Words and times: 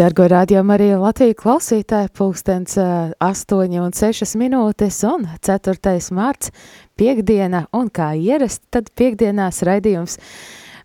Dargo 0.00 0.24
rādījumu 0.32 0.72
arī 0.72 0.86
Latviju 0.96 1.34
klausītāji 1.36 2.08
pulkstens 2.16 2.78
8 2.80 3.74
un 3.82 3.92
6 3.92 4.30
minūtes 4.40 5.02
un 5.04 5.26
4. 5.44 5.98
marts 6.16 6.54
piekdiena 6.96 7.66
un 7.76 7.90
kā 7.92 8.14
ierast, 8.16 8.62
tad 8.72 8.88
piekdienās 8.96 9.60
raidījums 9.68 10.16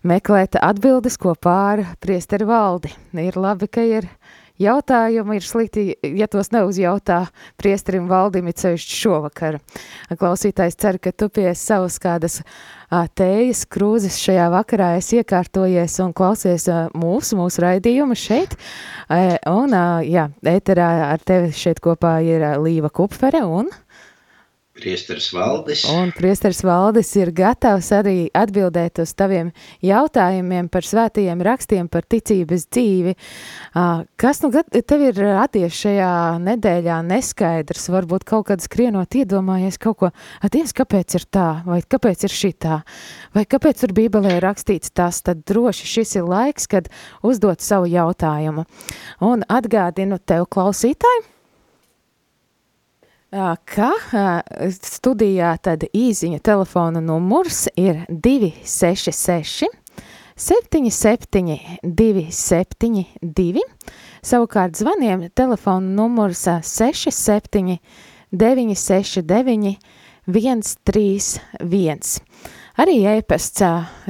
meklēt 0.04 0.58
atbildes 0.60 1.16
kopā 1.22 1.54
ar 1.70 1.84
priesteri 1.96 2.44
valdi. 2.44 2.92
Ir 3.16 3.40
labi, 3.40 3.70
ka 3.72 3.86
ir 3.88 4.10
jautājumi, 4.60 5.38
ir 5.38 5.48
slikti, 5.48 5.86
ja 6.16 6.28
tos 6.28 6.52
neuzjautā 6.52 7.22
priesterim 7.56 8.10
valdim, 8.12 8.52
ir 8.52 8.60
cevišķi 8.60 9.00
šovakar. 9.00 9.62
Klausītājs 10.12 10.76
cer, 10.76 11.00
ka 11.00 11.16
tu 11.16 11.30
pie 11.32 11.54
savas 11.56 11.96
kādas 12.04 12.42
tējas 12.90 13.64
krūzes 13.70 14.18
šajā 14.22 14.50
vakarā 14.52 14.92
esi 15.00 15.20
iekārtojies 15.20 15.98
un 16.04 16.12
klausies 16.16 16.68
mūsu, 16.94 17.38
mūsu 17.38 17.64
raidījumu 17.64 18.16
šeit. 18.18 18.56
Un, 19.50 19.74
jā, 20.06 20.28
ēterā 20.46 20.90
ar 21.12 21.24
tevi 21.26 21.52
šeit 21.56 21.82
kopā 21.84 22.18
ir 22.26 22.46
Līva 22.62 22.92
Kupfere 22.92 23.44
un... 23.46 23.72
Priesteris 24.76 25.30
Valdis. 25.32 25.84
Un 25.88 26.10
priesteris 26.12 26.60
Valdis 26.64 27.08
ir 27.16 27.30
gatavs 27.32 27.88
arī 27.96 28.26
atbildēt 28.36 29.00
uz 29.00 29.12
taviem 29.16 29.48
jautājumiem 29.84 30.68
par 30.72 30.84
svētajiem 30.84 31.40
rakstiem, 31.46 31.86
par 31.88 32.04
ticības 32.04 32.66
dzīvi. 32.68 33.14
Kas 34.20 34.42
nu 34.44 34.50
tev 34.52 35.04
ir 35.06 35.20
radies 35.22 35.78
šajā 35.80 36.10
nedēļā 36.44 36.98
neskaidrs, 37.08 37.88
varbūt 37.94 38.26
kaut 38.28 38.50
kad 38.50 38.64
skrienot 38.64 39.16
iedomājies 39.16 39.80
kaut 39.80 39.98
ko, 40.02 40.10
atties, 40.44 40.74
kāpēc 40.76 41.16
ir 41.16 41.24
tā, 41.32 41.46
vai 41.64 41.80
kāpēc 41.80 42.26
ir 42.28 42.36
šitā, 42.36 42.80
vai 43.36 43.46
kāpēc 43.48 43.80
tur 43.80 43.94
bībelē 43.96 44.36
rakstīts 44.44 44.92
tas, 44.92 45.22
tad 45.24 45.40
droši 45.48 45.88
šis 45.94 46.18
ir 46.20 46.28
laiks, 46.28 46.68
kad 46.68 46.92
uzdot 47.24 47.64
savu 47.64 47.88
jautājumu. 47.88 48.66
Un 49.24 49.46
atgādinu 49.48 50.20
tev 50.20 50.50
klausītāju, 50.52 51.24
ka 53.30 53.90
studijā 54.70 55.56
tad 55.62 55.84
īziņa 55.90 56.38
telefona 56.46 57.00
numurs 57.02 57.66
ir 57.76 58.04
266 58.08 59.66
77 60.36 61.58
272, 61.82 63.62
savukārt 64.22 64.76
zvaniem 64.76 65.30
telefona 65.34 65.88
numurs 65.96 66.44
67 66.44 67.78
969 68.30 69.76
131. 70.26 72.20
Arī 72.76 72.96
e-pasts 73.08 73.62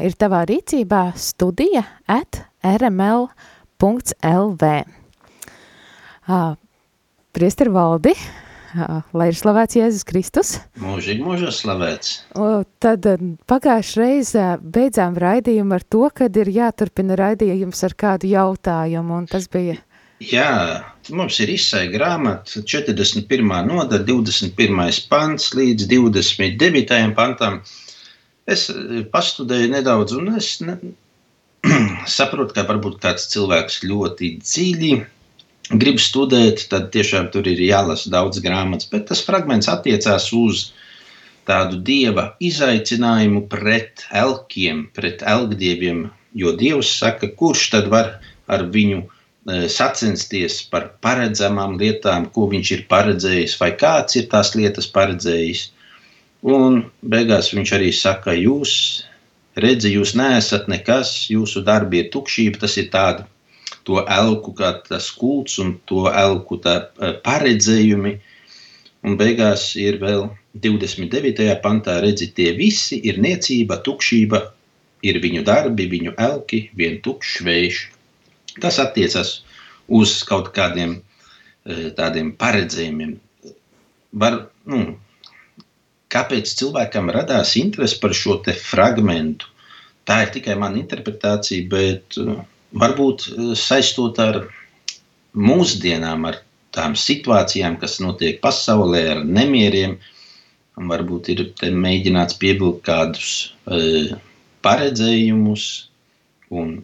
ir 0.02 0.16
tavā 0.18 0.42
rīcībā 0.50 1.12
studija 1.14 1.84
at 2.10 2.42
rml.lv. 2.66 3.30
Priester 7.36 7.70
Valdi, 7.70 8.14
lai 9.16 9.28
ir 9.30 9.38
slavēts 9.38 9.78
Jēzus 9.78 10.06
Kristus. 10.08 10.52
Mūžīgi 10.82 11.24
mūžos 11.24 11.62
slavēts. 11.62 12.12
Tad 12.82 13.08
pagājušajā 13.50 14.06
reizē 14.06 14.46
beidzām 14.60 15.16
raidījumu 15.20 15.76
ar 15.76 15.84
to, 15.84 16.06
kad 16.14 16.36
ir 16.36 16.50
jāturpina 16.52 17.16
raidījums 17.18 17.82
ar 17.86 17.96
kādu 17.98 18.30
jautājumu, 18.30 19.22
un 19.22 19.28
tas 19.30 19.48
bija... 19.52 19.78
Jā, 20.24 20.84
mums 21.12 21.36
ir 21.44 21.50
izsai 21.52 21.90
grāmata 21.92 22.62
41. 22.64 23.26
nodaļa, 23.68 24.04
21. 24.08 25.02
pants 25.10 25.50
līdz 25.56 25.88
29. 25.90 27.02
pantam. 27.18 27.60
Es 28.48 28.70
pastudēju 29.12 29.74
nedaudz, 29.74 30.14
un 30.16 30.30
es 30.38 30.54
ne, 30.64 30.78
saprotu, 32.16 32.54
ka 32.56 32.64
varbūt 32.68 32.96
kāds 33.02 33.28
cilvēks 33.34 33.82
ļoti 33.84 34.32
dziļi 34.40 34.94
grib 35.74 35.98
studēt, 36.02 36.66
tad 36.70 36.90
tiešām 36.94 37.30
tur 37.34 37.46
ir 37.50 37.60
jālasa 37.62 38.10
daudz 38.12 38.40
grāmatas. 38.44 38.88
Bet 38.90 39.08
tas 39.10 39.22
fragments 39.26 39.70
attiecās 39.70 40.28
uz 40.36 40.70
tādu 41.46 41.80
dieva 41.82 42.32
izaicinājumu 42.42 43.46
pret 43.50 44.06
elkiem, 44.14 44.86
pret 44.94 45.22
elgdieviem. 45.26 46.06
Jo 46.36 46.52
Dievs 46.52 46.90
saka, 46.98 47.30
kurš 47.32 47.70
tad 47.72 47.86
var 47.88 48.18
ar 48.46 48.66
viņu 48.74 48.98
e, 49.02 49.06
sacensties 49.72 50.60
par 50.70 50.90
paredzamām 51.02 51.78
lietām, 51.80 52.28
ko 52.34 52.46
viņš 52.50 52.72
ir 52.76 52.82
paredzējis, 52.90 53.56
vai 53.62 53.70
kāds 53.78 54.18
ir 54.20 54.28
tās 54.30 54.52
lietas 54.58 54.90
paredzējis. 54.92 55.70
Un 56.46 56.82
beigās 57.02 57.54
viņš 57.54 57.72
arī 57.78 57.88
saka, 57.96 58.34
jūs 58.36 58.74
redzat, 59.56 59.90
jūs 59.94 60.12
neesat 60.18 60.68
nekas, 60.68 61.14
jūsu 61.32 61.64
darbi 61.64 62.04
ir 62.04 62.12
tukšība, 62.12 62.60
tas 62.66 62.76
ir 62.76 62.90
tāds 62.92 63.24
to 63.86 64.02
elku 64.02 64.52
kā 64.58 64.72
tas 64.88 65.08
kults 65.14 65.60
un 65.62 65.76
to 65.88 66.06
elku 66.10 66.58
eh, 66.66 67.14
paredzējumi. 67.26 68.16
Un 69.06 69.14
beigās 69.20 69.68
ir 69.78 70.00
vēl 70.02 70.26
29. 70.58 71.46
pantā, 71.62 72.00
redzi, 72.02 72.32
tie 72.34 72.50
visi 72.58 72.98
ir 73.06 73.20
niecība, 73.22 73.78
tukšība, 73.86 74.40
ir 75.06 75.20
viņu 75.22 75.44
darbi, 75.46 75.86
viņu 75.92 76.16
elki, 76.18 76.64
vien 76.74 76.98
tukšs 77.04 77.42
vējš. 77.46 77.82
Tas 78.58 78.80
attiecas 78.82 79.42
uz 79.86 80.18
kaut 80.26 80.50
kādiem 80.56 80.98
eh, 80.98 81.90
tādiem 81.94 82.32
paredzējumiem. 82.40 83.14
Var, 84.16 84.40
nu, 84.72 84.82
kāpēc 86.10 86.50
cilvēkam 86.58 87.12
radās 87.14 87.54
interese 87.60 88.00
par 88.02 88.16
šo 88.16 88.40
fragmentu? 88.42 89.52
Tā 90.06 90.20
ir 90.22 90.34
tikai 90.34 90.54
mana 90.58 90.78
interpretācija, 90.78 91.66
bet 91.66 92.14
uh, 92.22 92.38
varbūt 92.80 93.28
eh, 93.30 93.54
saistot 93.58 94.18
ar 94.22 94.42
mūsdienām, 95.36 96.28
ar 96.30 96.40
tām 96.76 96.96
situācijām, 96.98 97.78
kas 97.80 97.98
notiek 98.04 98.40
pasaulē, 98.44 99.02
ar 99.14 99.24
nemieriem. 99.24 99.96
Varbūt 100.76 101.30
ir 101.32 101.40
mēģināts 101.72 102.36
pievilkt 102.36 102.82
kādus 102.84 103.28
e, 103.64 104.16
paredzējumus, 104.60 105.62
un 106.52 106.74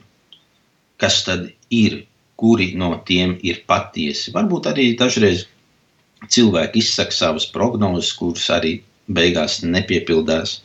kas 1.02 1.18
tad 1.26 1.50
ir, 1.68 1.98
kuri 2.40 2.70
no 2.80 2.94
tiem 3.04 3.34
ir 3.44 3.60
patiesi. 3.68 4.32
Varbūt 4.32 4.70
arī 4.72 4.86
dažreiz 4.96 5.44
cilvēki 6.24 6.80
izsaka 6.80 7.18
savas 7.18 7.44
prognozes, 7.52 8.14
kuras 8.16 8.48
arī 8.56 8.78
beigās 9.12 9.60
nepiepildās. 9.60 10.62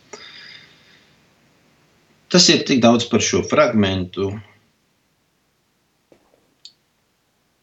Tas 2.31 2.47
ir 2.53 2.63
tik 2.67 2.79
daudz 2.83 3.09
par 3.11 3.23
šo 3.23 3.43
fragmentu 3.47 4.31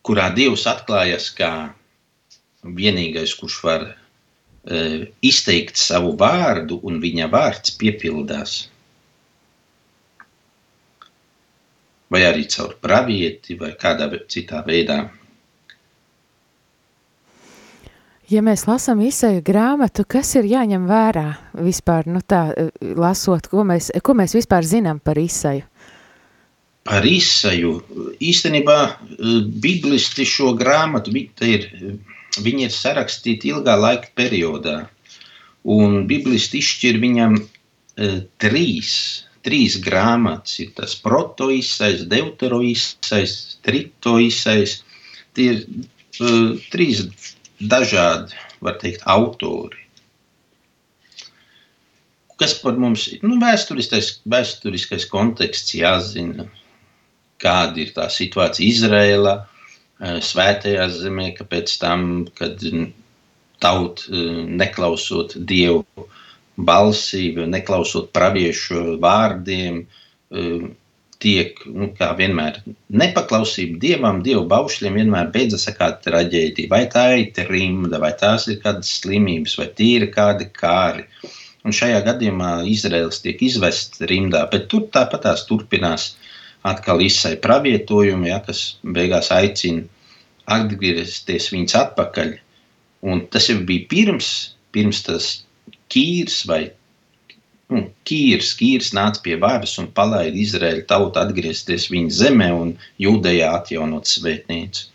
kurā 0.05 0.29
Dievs 0.37 0.67
atklājas 0.69 1.31
kā 1.37 1.51
vienīgais, 2.65 3.35
kurš 3.41 3.59
var 3.65 3.89
e, 3.89 5.09
izteikt 5.25 5.81
savu 5.81 6.15
vārdu, 6.21 6.79
un 6.85 7.01
viņa 7.03 7.29
vārds 7.33 7.75
piepildās. 7.81 8.57
Vai 12.13 12.23
arī 12.29 12.47
caur 12.53 12.77
pravieti, 12.85 13.57
vai 13.59 13.73
kādā 13.81 14.11
citā 14.31 14.61
veidā. 14.67 15.03
Ja 18.33 18.41
mēs 18.41 18.65
lasām 18.65 19.03
izsēju 19.05 19.43
grāmatu, 19.45 20.07
kas 20.09 20.31
ir 20.39 20.47
jāņem 20.49 20.87
vērā 20.89 21.27
vispār, 21.61 22.09
nu 22.09 22.23
tā, 22.25 22.47
e, 22.57 22.71
lasot, 22.97 23.51
ko 23.53 23.67
mēs, 23.69 23.91
ko 24.05 24.17
mēs 24.17 24.37
vispār 24.37 24.65
zinām 24.69 25.01
par 25.05 25.21
izsēju? 25.21 25.67
Par 26.85 27.07
izsaju. 27.09 27.79
Īstenībā 28.23 28.79
e, 28.85 28.95
biblisti 29.65 30.27
šo 30.29 30.53
grāmatu 30.59 31.15
ir, 31.17 31.69
viņi 32.45 32.67
ir 32.69 32.75
sarakstīti 32.75 33.53
ilgā 33.55 33.77
laika 33.81 34.11
periodā. 34.19 34.83
Un 35.65 36.05
biblisti 36.09 36.61
izšķir 36.61 37.01
viņam 37.01 37.39
e, 37.41 38.11
trīs, 38.43 38.91
trīs 39.45 39.79
grāmatas. 39.81 40.59
Ir 40.61 40.75
tas 40.77 40.97
protoisais, 41.01 42.05
deuteroisais, 42.11 43.37
tritoisais. 43.65 44.83
Tie 45.35 45.49
ir 45.51 45.65
uh, 46.23 46.53
trīs 46.71 47.01
dažādi, 47.59 48.37
var 48.63 48.77
teikt, 48.79 49.03
autori. 49.11 49.81
Kas 52.39 52.55
par 52.61 52.79
mums 52.79 53.09
ir? 53.11 53.25
Nu, 53.27 53.41
vēsturiskais, 53.43 54.21
vēsturiskais 54.31 55.09
konteksts 55.11 55.75
jāzina 55.75 56.47
kāda 57.43 57.83
ir 57.83 57.95
tā 57.97 58.09
situācija 58.13 58.67
Izrēlā, 58.69 59.35
eh, 60.01 60.21
svētajā 60.21 60.89
zemē, 60.99 61.33
ka 61.39 61.49
pēc 61.49 61.79
tam, 61.83 62.27
kad 62.39 62.63
tauta 63.61 64.09
eh, 64.11 64.45
neklausot 64.63 65.37
Dievu, 65.39 66.09
balsī, 66.55 67.33
neklausot 67.51 68.13
praviešu 68.15 68.99
vārdiem, 69.03 69.81
uh, 70.31 70.69
tiek, 71.25 71.61
nu, 71.71 71.89
vienmēr, 72.19 72.61
nepaklausība 73.03 73.79
dievam, 73.83 74.21
dievu 74.27 74.45
baušļiem 74.51 74.99
vienmēr 75.01 75.31
beidzas 75.35 75.69
ar 75.71 75.79
kādu 75.79 76.09
traģēdiju. 76.09 76.71
Vai 76.73 76.85
tā 76.93 77.07
ir 77.21 77.31
trimda, 77.37 78.01
vai 78.03 78.13
tās 78.21 78.49
ir 78.53 78.61
kādas 78.65 78.93
slimības, 79.01 79.57
vai 79.61 79.71
tīri 79.79 80.11
kādi 80.15 80.51
kāri. 80.53 81.07
Un 81.65 81.73
šajā 81.73 82.03
gadījumā 82.05 82.51
Izraels 82.69 83.23
tiek 83.25 83.41
izvests 83.47 84.03
rimdā, 84.11 84.45
bet 84.53 84.69
tur 84.73 84.85
tāpat 84.93 85.25
tās 85.25 85.47
turpinās 85.49 86.11
atkal 86.65 87.03
izsai 87.05 87.35
pravietojumi, 87.45 88.31
ja, 88.31 88.41
kas 88.45 88.63
beigās 88.97 89.31
aicina 89.35 89.85
atgriezties 90.57 91.51
viņus 91.53 91.77
atpakaļ. 91.81 92.33
Un 93.05 93.27
tas 93.33 93.51
jau 93.51 93.59
bija 93.69 93.89
pirms, 93.91 94.31
pirms 94.73 95.03
tas 95.07 95.29
ķīrs 95.93 96.41
vai 96.49 96.63
nu, 97.73 97.85
Kīrs, 98.09 98.55
Kīrs 98.59 98.93
nāca 98.97 99.23
pie 99.25 99.37
varas 99.41 99.77
un 99.83 99.91
palaida 99.99 100.37
Izraēlu 100.41 100.85
tautu 100.91 101.21
atgriezties 101.21 101.89
viņa 101.93 102.17
zemē 102.23 102.51
un 102.57 102.75
jūdejā 103.03 103.53
atjaunot 103.61 104.11
svētnīcu. 104.11 104.91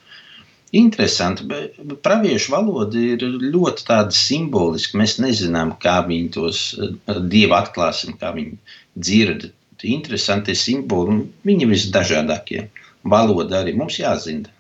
Interesanti, 0.80 1.48
bet 1.50 1.78
praviešu 2.06 2.52
valoda 2.54 3.00
ir 3.02 3.24
ļoti 3.26 3.86
tāda 3.88 4.14
simboliska. 4.14 5.00
Mēs 5.02 5.16
nezinām, 5.18 5.74
kā 5.82 5.96
viņi 6.06 6.28
tos 6.36 6.60
dievu 7.08 7.58
atklāsim, 7.58 8.14
kā 8.22 8.30
viņi 8.36 8.54
dzird. 8.94 9.48
Interesanti 9.88 10.56
simboli, 10.58 11.22
viņi 11.48 11.66
ir 11.66 11.72
visdažādākie. 11.72 12.64
Valoda 13.08 13.62
arī 13.62 13.76
mums 13.80 14.00
jāzina, 14.00 14.52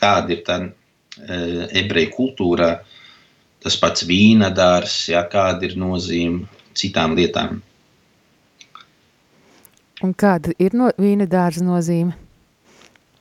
kāda 0.00 0.34
ir 0.34 0.40
tā 0.46 0.56
ebreju 1.80 2.10
kultūrā, 2.16 2.70
tas 3.62 3.76
pats 3.78 4.06
vīnadārs, 4.08 4.96
ja, 5.12 5.22
kāda 5.30 5.68
ir 5.68 5.76
nozīme 5.78 6.48
citām 6.74 7.14
lietām. 7.18 7.60
Un 10.00 10.16
kāda 10.16 10.54
ir 10.58 10.74
no 10.74 10.88
vīna 10.96 11.26
dārza 11.28 11.62
nozīme? 11.62 12.16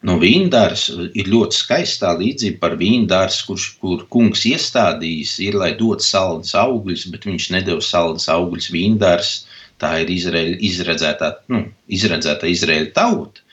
No 0.08 0.16
vīna 0.16 0.48
dārza 0.54 1.10
ir 1.12 1.28
ļoti 1.28 1.58
skaistā 1.58 2.14
līdzība 2.16 2.62
par 2.62 2.78
vīna 2.80 3.10
dārzu, 3.12 3.42
kurš, 3.50 3.66
kur 3.82 4.06
kungs 4.14 4.46
iestādījis, 4.48 5.34
ir, 5.44 5.58
lai 5.60 5.74
dot 5.76 6.06
saldus 6.06 6.54
augļus, 6.56 7.10
bet 7.12 7.28
viņš 7.28 7.50
nedeva 7.58 7.84
saldus 7.84 8.30
augļus 8.32 8.70
vīna 8.72 9.02
dārza. 9.02 9.49
Tā 9.80 9.94
ir 10.04 10.12
Izraēļa, 10.12 10.58
izredzētā, 10.70 11.30
nu, 11.54 11.64
izredzētā 11.88 12.50
Izraēļa 12.52 12.92
tauta, 12.98 13.46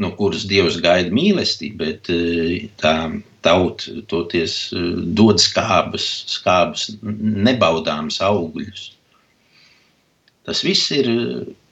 no 0.00 0.10
kuras 0.18 0.46
Dievs 0.50 0.78
gaida 0.82 1.12
mīlestību, 1.14 1.76
bet 1.80 2.10
eh, 2.12 2.68
tā 2.80 2.94
tauta 3.44 3.98
toties 4.10 4.56
eh, 4.72 4.86
dod 5.18 5.42
skābas, 5.42 6.08
skābas 6.32 6.88
nebaudāmas 7.02 8.20
augļus. 8.24 8.88
Tas 10.44 10.60
viss 10.64 10.90
ir 10.92 11.08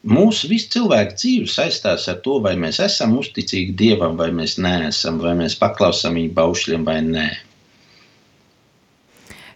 mūsu 0.08 0.48
visu 0.50 0.70
cilvēku 0.76 1.16
dzīve 1.18 1.48
saistās 1.52 2.08
ar 2.08 2.20
to, 2.24 2.38
vai 2.44 2.54
mēs 2.60 2.80
esam 2.84 3.16
uzticīgi 3.20 3.76
Dievam, 3.76 4.16
vai 4.20 4.30
mēs 4.34 4.56
neesam, 4.60 5.20
vai 5.22 5.34
mēs 5.38 5.58
paklausām 5.60 6.16
viņa 6.20 6.36
baušļiem 6.38 6.86
vai 6.88 7.00
nē. 7.08 7.28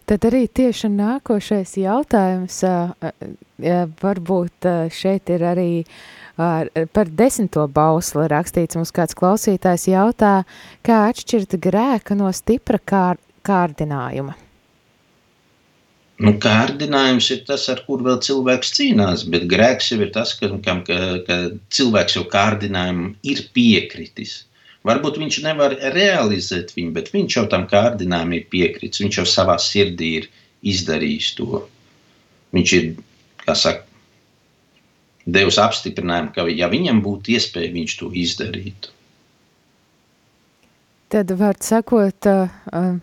Tad 0.06 0.22
arī 0.28 0.44
tieši 0.46 0.86
nākošais 0.94 1.72
jautājums, 1.82 2.60
varbūt 4.02 4.68
šeit 4.94 5.32
ir 5.34 5.42
arī 5.42 5.70
par 6.36 7.10
desmito 7.10 7.64
bausli 7.66 8.28
rakstīts. 8.30 8.78
Mums 8.78 8.94
kāds 8.94 9.18
klausītājs 9.18 9.88
jautā, 9.90 10.34
kā 10.86 11.02
atšķirt 11.10 11.58
grēka 11.58 12.14
no 12.14 12.30
stipra 12.30 12.78
kār, 12.78 13.18
kārdinājuma. 13.46 14.36
Nu, 16.22 16.32
kārdinājums 16.40 17.26
ir 17.34 17.42
tas, 17.48 17.66
ar 17.68 17.82
kur 17.84 18.00
vēl 18.06 18.20
cilvēks 18.24 18.70
cīnās, 18.78 19.26
bet 19.32 19.50
grēks 19.50 19.90
jau 19.92 19.98
ir 20.00 20.12
tas, 20.14 20.32
ka, 20.38 20.48
kam, 20.64 20.80
ka, 20.86 21.00
ka 21.26 21.40
cilvēks 21.76 22.16
jau 22.16 22.24
kārdinājumam 22.32 23.10
ir 23.26 23.42
piekritis. 23.56 24.44
Varbūt 24.86 25.18
viņš 25.18 25.40
nevar 25.42 25.74
realizēt 25.94 26.72
viņu, 26.76 26.92
bet 26.94 27.10
viņš 27.14 27.36
jau 27.38 27.46
tam 27.50 27.66
kārdinājumam 27.70 28.36
ir 28.38 28.46
piekritis. 28.52 29.02
Viņš 29.02 29.18
jau 29.20 29.26
savā 29.26 29.56
sirdī 29.62 30.12
ir 30.20 30.28
izdarījis 30.66 31.32
to. 31.38 31.64
Viņš 32.54 32.74
ir, 32.78 32.92
kā 33.42 33.56
saka, 33.58 33.82
devis 35.26 35.58
apstiprinājumu, 35.58 36.30
ka, 36.36 36.46
ja 36.54 36.70
viņam 36.70 37.02
būtu 37.02 37.34
iespēja, 37.34 37.74
viņš 37.74 37.96
to 37.98 38.12
izdarītu. 38.14 38.94
Tad, 41.10 41.34
var 41.38 41.58
sakot, 41.62 42.30
uh, 42.30 42.96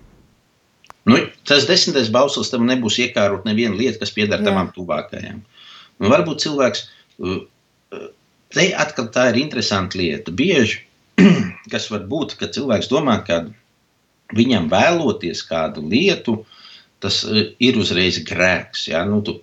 Nu, 1.03 1.17
tas 1.43 1.65
desmitais 1.67 2.07
bauslis 2.11 2.51
tam 2.51 2.63
nebūs 2.67 2.95
iekārot 3.03 3.43
neviena 3.47 3.75
lieta, 3.75 3.99
kas 3.99 4.13
pieder 4.15 4.39
tam 4.43 4.69
tuvākajam. 4.71 5.41
Nu, 5.99 6.07
varbūt 6.11 6.45
cilvēks, 6.45 6.85
uh, 7.19 7.41
te 8.55 8.69
atkal 8.79 9.09
tā 9.11 9.27
ir 9.33 9.41
interesanta 9.41 9.99
lieta. 9.99 10.31
Bieži, 10.31 10.79
kas 11.73 11.89
var 11.93 12.07
būt, 12.09 12.37
kad 12.39 12.55
cilvēks 12.55 12.91
domā, 12.91 13.19
ka 13.27 13.45
viņam 14.33 14.69
vēloties 14.71 15.43
kādu 15.49 15.85
lietu, 15.87 16.41
tas 17.03 17.21
uh, 17.27 17.45
ir 17.59 17.79
uzreiz 17.79 18.21
grēks. 18.27 18.87
Ja? 18.91 19.03
Nu, 19.09 19.21
tu, 19.25 19.39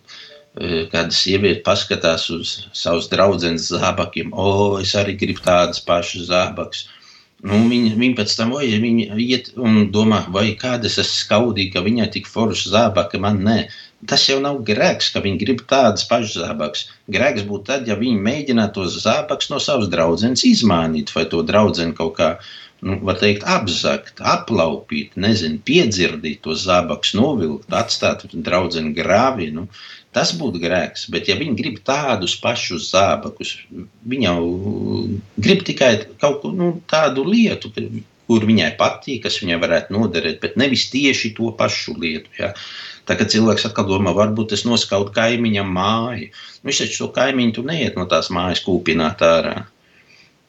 Kāda 0.50 1.15
sieviete 1.15 1.62
paskatās 1.62 2.25
uz 2.35 2.53
savus 2.75 3.06
draugus 3.09 3.69
zābakiem, 3.71 4.32
o, 4.35 4.81
es 4.82 4.97
arī 4.99 5.15
gribu 5.21 5.44
tādas 5.44 5.79
pašas 5.87 6.27
zābakus. 6.27 6.88
Nu, 7.47 7.61
viņa, 7.71 7.93
viņa 8.00 8.17
pēc 8.19 8.35
tam 8.37 8.50
oj, 8.59 8.73
viņa 8.82 9.17
iet 9.23 9.53
un 9.56 9.87
domā, 9.94 10.25
vai 10.35 10.50
kāda 10.59 10.91
es 10.91 10.99
esmu 11.00 11.21
skaudīga, 11.21 11.79
ka 11.79 11.85
viņai 11.87 12.09
tik 12.17 12.27
forša 12.29 12.73
zābaka, 12.75 13.21
man 13.23 13.38
nē. 13.47 13.56
Tas 14.08 14.23
jau 14.29 14.38
nav 14.41 14.62
grēks, 14.64 15.11
ka 15.12 15.20
viņi 15.25 15.43
grib 15.43 15.61
tādas 15.69 16.06
pašas 16.08 16.38
zābakas. 16.41 16.87
Grēks 17.12 17.44
būtu 17.49 17.69
tad, 17.69 17.88
ja 17.91 17.99
viņi 18.00 18.23
mēģinātu 18.25 18.81
tos 18.81 18.97
zābakus 19.05 19.50
no 19.52 19.61
savas 19.61 19.91
draudzenes 19.93 20.47
izmainīt, 20.49 21.12
vai 21.17 21.26
to 21.29 21.43
draudzeni 21.44 21.93
kaut 21.99 22.14
kā, 22.17 22.31
nu, 22.81 22.97
var 23.05 23.20
teikt, 23.20 23.44
apzakt, 23.44 24.23
aplaupīt, 24.25 25.19
nezinu, 25.20 25.61
piedzirdīt 25.69 26.41
tos 26.47 26.64
zābakus, 26.64 27.12
novilkt, 27.19 27.69
atstāt 27.76 28.25
draudzeni 28.32 28.94
grāvī. 28.97 29.50
Nu, 29.52 29.69
Tas 30.11 30.32
būtu 30.35 30.58
grēks, 30.58 31.05
bet 31.14 31.29
ja 31.31 31.37
viņi 31.38 31.53
grib 31.58 31.76
tādus 31.87 32.32
pašus 32.43 32.88
zābakus, 32.91 33.53
viņi 34.11 34.26
jau 34.26 34.41
grib 35.38 35.62
tikai 35.69 35.91
kaut 36.19 36.41
ko 36.43 36.50
nu, 36.50 36.70
tādu 36.91 37.23
lietu, 37.29 37.70
kur 38.26 38.46
viņai 38.46 38.73
patīk, 38.79 39.23
kas 39.26 39.38
viņai 39.43 39.61
varētu 39.62 39.94
noderēt, 39.94 40.41
bet 40.43 40.58
nevis 40.58 40.88
tieši 40.91 41.31
to 41.38 41.53
pašu 41.58 41.94
lietu. 41.98 42.31
Ja. 42.41 42.51
Tā 42.51 42.90
kā 43.08 43.26
cilvēks 43.34 43.66
atkal 43.69 43.88
domā, 43.88 44.14
varbūt 44.16 44.54
es 44.56 44.66
noskaudu 44.69 45.14
kaimiņam 45.16 45.70
māju. 45.74 46.30
Nu, 46.60 46.70
viņš 46.70 46.80
taču 46.84 47.04
to 47.04 47.10
kaimiņu 47.16 47.56
tu 47.56 47.66
neiet 47.66 47.98
no 47.98 48.06
tās 48.10 48.30
mājas 48.34 48.62
kūpināt 48.66 49.24
ārā. 49.26 49.56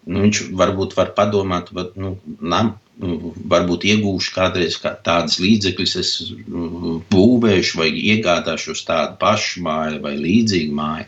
Nu, 0.05 0.23
viņš 0.25 0.45
varbūt 0.57 0.95
var 0.97 1.13
padomāt, 1.17 1.69
var, 1.75 1.91
nu, 1.99 2.15
nam, 2.41 2.75
varbūt 3.01 3.85
iegūšu 3.89 4.33
kādreiz 4.35 4.77
kā 4.81 4.93
tādas 5.05 5.39
līdzekļus, 5.41 5.93
es 6.01 6.11
mm, 6.31 7.03
būvēšu 7.11 7.79
vai 7.79 7.89
iegādāšos 7.97 8.83
tādu 8.87 9.17
pašu 9.21 9.63
māju 9.65 10.01
vai 10.03 10.15
līdzīgu 10.19 10.75
māju. 10.77 11.07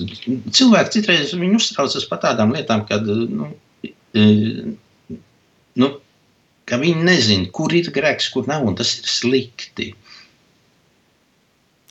Cilvēki 0.00 0.94
citreiz 0.94 1.34
uztraucas 1.34 2.06
par 2.08 2.22
tādām 2.22 2.54
lietām, 2.54 2.86
kad, 2.88 3.04
nu, 3.04 3.50
e, 4.14 4.24
nu, 5.82 5.90
ka 6.70 6.78
viņi 6.80 7.04
nezina, 7.04 7.50
kur 7.52 7.74
ir 7.74 7.90
grēks, 7.92 8.30
kur 8.32 8.48
nav, 8.48 8.64
un 8.68 8.78
tas 8.78 8.94
ir 9.00 9.10
slikti. 9.10 9.90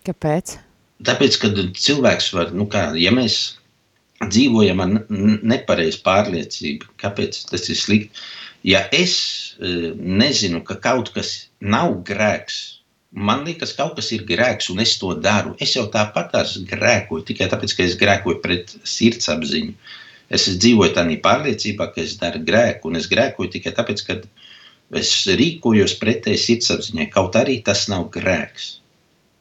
Kāpēc? 0.10 0.58
Tāpēc, 1.06 1.36
kad 1.40 1.60
cilvēks 1.78 2.32
var, 2.34 2.50
nu 2.58 2.66
kā, 2.72 2.90
ja 2.98 3.12
mēs 3.14 3.36
dzīvojam 4.24 4.82
ar 4.84 4.96
nepareizu 5.54 6.02
pārliecību, 6.04 6.90
kāpēc 7.00 7.44
tas 7.52 7.70
ir 7.70 7.78
slikti, 7.78 8.24
ja 8.68 8.82
es 8.96 9.14
e, 9.62 9.94
nezinu, 9.96 10.64
ka 10.66 10.80
kaut 10.82 11.14
kas 11.14 11.32
nav 11.62 12.02
grēks, 12.10 12.58
man 13.30 13.46
liekas, 13.46 13.76
kaut 13.78 13.96
kas 14.00 14.10
ir 14.16 14.26
grēks, 14.28 14.72
un 14.74 14.82
es 14.84 14.98
to 15.02 15.14
daru. 15.28 15.54
Es 15.62 15.76
jau 15.78 15.86
tāpat 15.94 16.36
grēkoju 16.74 17.28
tikai 17.30 17.52
tāpēc, 17.54 17.78
ka 17.78 17.86
es 17.86 17.96
grēkoju 18.02 18.42
pret 18.44 18.76
sirdsapziņu. 18.84 19.78
Es 20.30 20.50
dzīvoju 20.50 20.94
tādā 20.98 21.16
pārliecībā, 21.24 21.90
ka 21.94 22.02
es 22.02 22.18
daru 22.22 22.42
grēku, 22.46 22.90
un 22.90 23.00
es 23.00 23.08
grēkoju 23.10 23.56
tikai 23.56 23.78
tāpēc, 23.78 24.04
ka 24.10 24.20
es 25.00 25.14
rīkojos 25.30 25.96
pretēji 26.02 26.44
sirdsapziņai, 26.48 27.10
kaut 27.14 27.38
arī 27.40 27.62
tas 27.66 27.88
nav 27.94 28.10
grēks. 28.14 28.80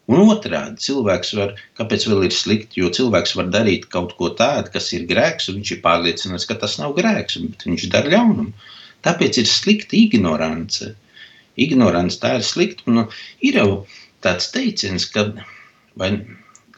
Un 0.09 0.23
otrādi, 0.33 0.81
cilvēks 0.87 1.35
var, 1.37 1.51
kāpēc 1.77 2.07
vēl 2.09 2.25
ir 2.29 2.33
slikti, 2.33 2.81
jo 2.81 2.89
cilvēks 2.97 3.35
var 3.37 3.51
darīt 3.53 3.91
kaut 3.93 4.15
ko 4.17 4.31
tādu, 4.39 4.73
kas 4.73 4.89
ir 4.97 5.05
grēks, 5.11 5.51
un 5.51 5.59
viņš 5.59 5.73
ir 5.75 5.83
pārliecināts, 5.85 6.49
ka 6.49 6.57
tas 6.63 6.79
nav 6.81 6.95
grēks, 6.97 7.37
bet 7.45 7.67
viņš 7.69 7.85
dara 7.93 8.15
ļaunumu. 8.15 8.55
Tāpēc 9.05 9.43
ir 9.43 9.51
slikta 9.51 9.99
ignorance. 9.99 10.95
Ignorance 11.61 12.19
tā 12.23 12.39
ir 12.39 12.47
slikta. 12.47 12.89
Nu, 12.89 13.05
ir 13.45 13.61
jau 13.61 13.69
tāds 14.25 14.49
teiciens, 14.55 15.05
ka 15.13 15.29
vai, 16.01 16.11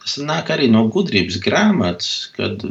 tas 0.01 0.19
nāk 0.19 0.51
arī 0.53 0.67
no 0.73 0.83
gudrības 0.91 1.39
grāmatas, 1.45 2.11
kad 2.35 2.67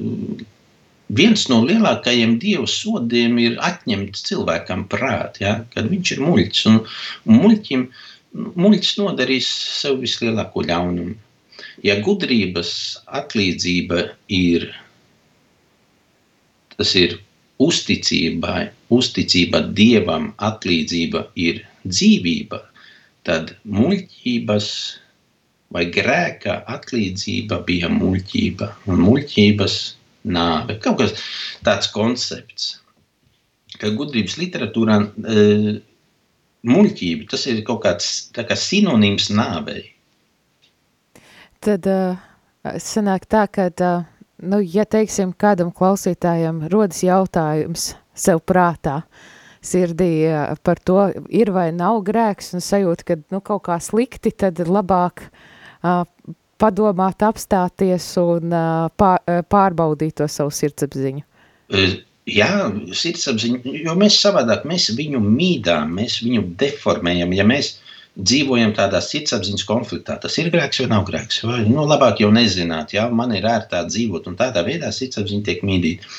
viens 1.11 1.47
no 1.51 1.61
lielākajiem 1.67 2.37
dievu 2.43 2.69
sodiem 2.71 3.39
ir 3.43 3.59
atņemt 3.67 4.21
cilvēkam 4.29 4.87
prātu, 4.93 5.45
ja, 5.47 5.55
kad 5.75 5.91
viņš 5.91 6.15
ir 6.15 6.25
muļķis. 6.27 6.67
Un, 6.71 6.81
un 7.27 7.43
muļķim, 7.43 7.87
muļķis 8.35 8.95
nodarīs 9.01 9.49
sev 9.81 10.01
vislielāko 10.05 10.65
ļaunumu. 10.69 11.17
Ja 11.85 11.97
gudrības 12.05 12.71
atlīdzība 13.21 14.05
ir, 14.33 14.69
tas 16.77 16.95
ir 16.97 17.19
uzticībai, 17.61 18.71
uzticība 18.97 19.63
Dievam, 19.77 20.31
atlīdzība 20.51 21.27
ir 21.37 21.63
dzīvība, 21.85 22.63
tad 23.29 23.55
muļķības 23.69 24.69
vai 25.75 25.87
grēka 25.95 26.61
atlīdzība 26.75 27.61
bija 27.67 27.91
muļķība 27.93 28.71
un 28.91 29.05
muļķības 29.07 29.77
nāve. 30.37 30.77
Kaut 30.83 31.01
kas 31.03 31.15
tāds 31.67 31.91
koncepts, 31.95 32.73
ka 33.81 33.93
gudrības 33.97 34.37
literatūrā 34.41 34.99
e, 35.05 35.45
muļķība 36.67 37.31
tas 37.31 37.47
ir 37.51 37.63
kaut 37.67 37.85
kāds 37.87 38.11
kā 38.37 38.57
sinonīms 38.57 39.31
nāvei. 39.33 39.85
Tad 41.65 41.87
uh, 41.89 42.21
sanāk 42.81 43.27
tā, 43.29 43.45
ka, 43.53 43.69
uh, 43.69 44.05
nu, 44.41 44.61
ja 44.65 44.87
teiksim, 44.89 45.35
kādam 45.37 45.73
klausītājam 45.77 46.65
rodas 46.73 47.03
jautājums 47.05 47.91
sev 48.17 48.41
prātā, 48.49 49.03
sirdī 49.65 50.13
uh, 50.29 50.57
par 50.65 50.81
to 50.81 51.11
ir 51.29 51.53
vai 51.53 51.69
nav 51.77 52.01
grēks 52.07 52.55
un 52.57 52.65
sajūta, 52.65 53.09
ka 53.09 53.19
nu, 53.33 53.43
kaut 53.45 53.67
kā 53.69 53.81
slikti, 53.81 54.33
tad 54.33 54.61
labāk 54.65 55.27
uh, 55.29 56.05
padomāt, 56.61 57.25
apstāties 57.25 58.13
un 58.21 58.53
uh, 58.53 58.89
pār, 58.97 59.45
pārbaudīt 59.53 60.21
to 60.21 60.29
savu 60.33 60.53
sirdsapziņu. 60.55 61.27
Jā, 62.31 62.71
sirdsapziņa, 62.95 63.61
jo 63.85 63.95
mēs 63.99 64.19
savādāk, 64.23 64.67
mēs 64.69 64.91
viņu 64.97 65.21
mīdām, 65.25 65.95
mēs 65.99 66.21
viņu 66.25 66.45
deformējam, 66.61 67.33
ja 67.35 67.47
mēs 67.49 67.75
dzīvojam 68.19 68.73
tādā 68.77 69.01
sirdsapziņas 69.05 69.65
konfliktā. 69.69 70.17
Tas 70.21 70.37
ir 70.43 70.51
grēks 70.53 70.83
vai 70.83 70.89
nav 70.91 71.07
grēks. 71.09 71.43
Vai, 71.47 71.61
nu, 71.69 71.85
labāk 71.89 72.21
jau 72.23 72.31
nezināt, 72.35 72.95
ja 72.97 73.07
man 73.09 73.35
ir 73.37 73.47
ērtāk 73.49 73.89
dzīvot, 73.91 74.29
un 74.31 74.39
tādā 74.39 74.65
veidā 74.67 74.91
sirdsapziņa 74.95 75.47
tiek 75.47 75.63
mīdīta. 75.67 76.11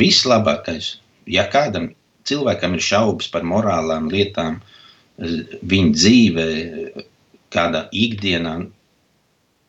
Vislabākais, 0.00 0.92
ja 1.30 1.46
kādam 1.52 1.90
cilvēkam 2.28 2.76
ir 2.76 2.84
šaubas 2.84 3.30
par 3.32 3.46
morālām 3.46 4.10
lietām, 4.12 4.60
viņa 5.20 5.94
dzīvē, 5.96 6.50
kādā 7.52 7.86
ikdienā, 7.96 8.58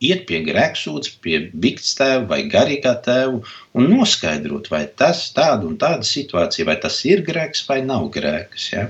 iet 0.02 0.26
pie 0.30 0.42
grēksūdzes, 0.46 1.18
pie 1.24 1.38
bikts 1.64 1.94
tēva 2.00 2.26
vai 2.32 2.42
garīgā 2.52 2.96
tēva 3.06 3.42
un 3.78 3.92
noskaidrot, 3.94 4.72
vai 4.74 4.84
tas 5.02 5.28
tāda 5.36 5.68
un 5.68 5.78
tāda 5.82 6.08
situācija, 6.08 6.68
vai 6.70 6.78
tas 6.82 6.98
ir 7.06 7.24
grēks 7.28 7.64
vai 7.70 7.82
nav 7.86 8.10
grēks. 8.16 8.72
Ja? 8.74 8.88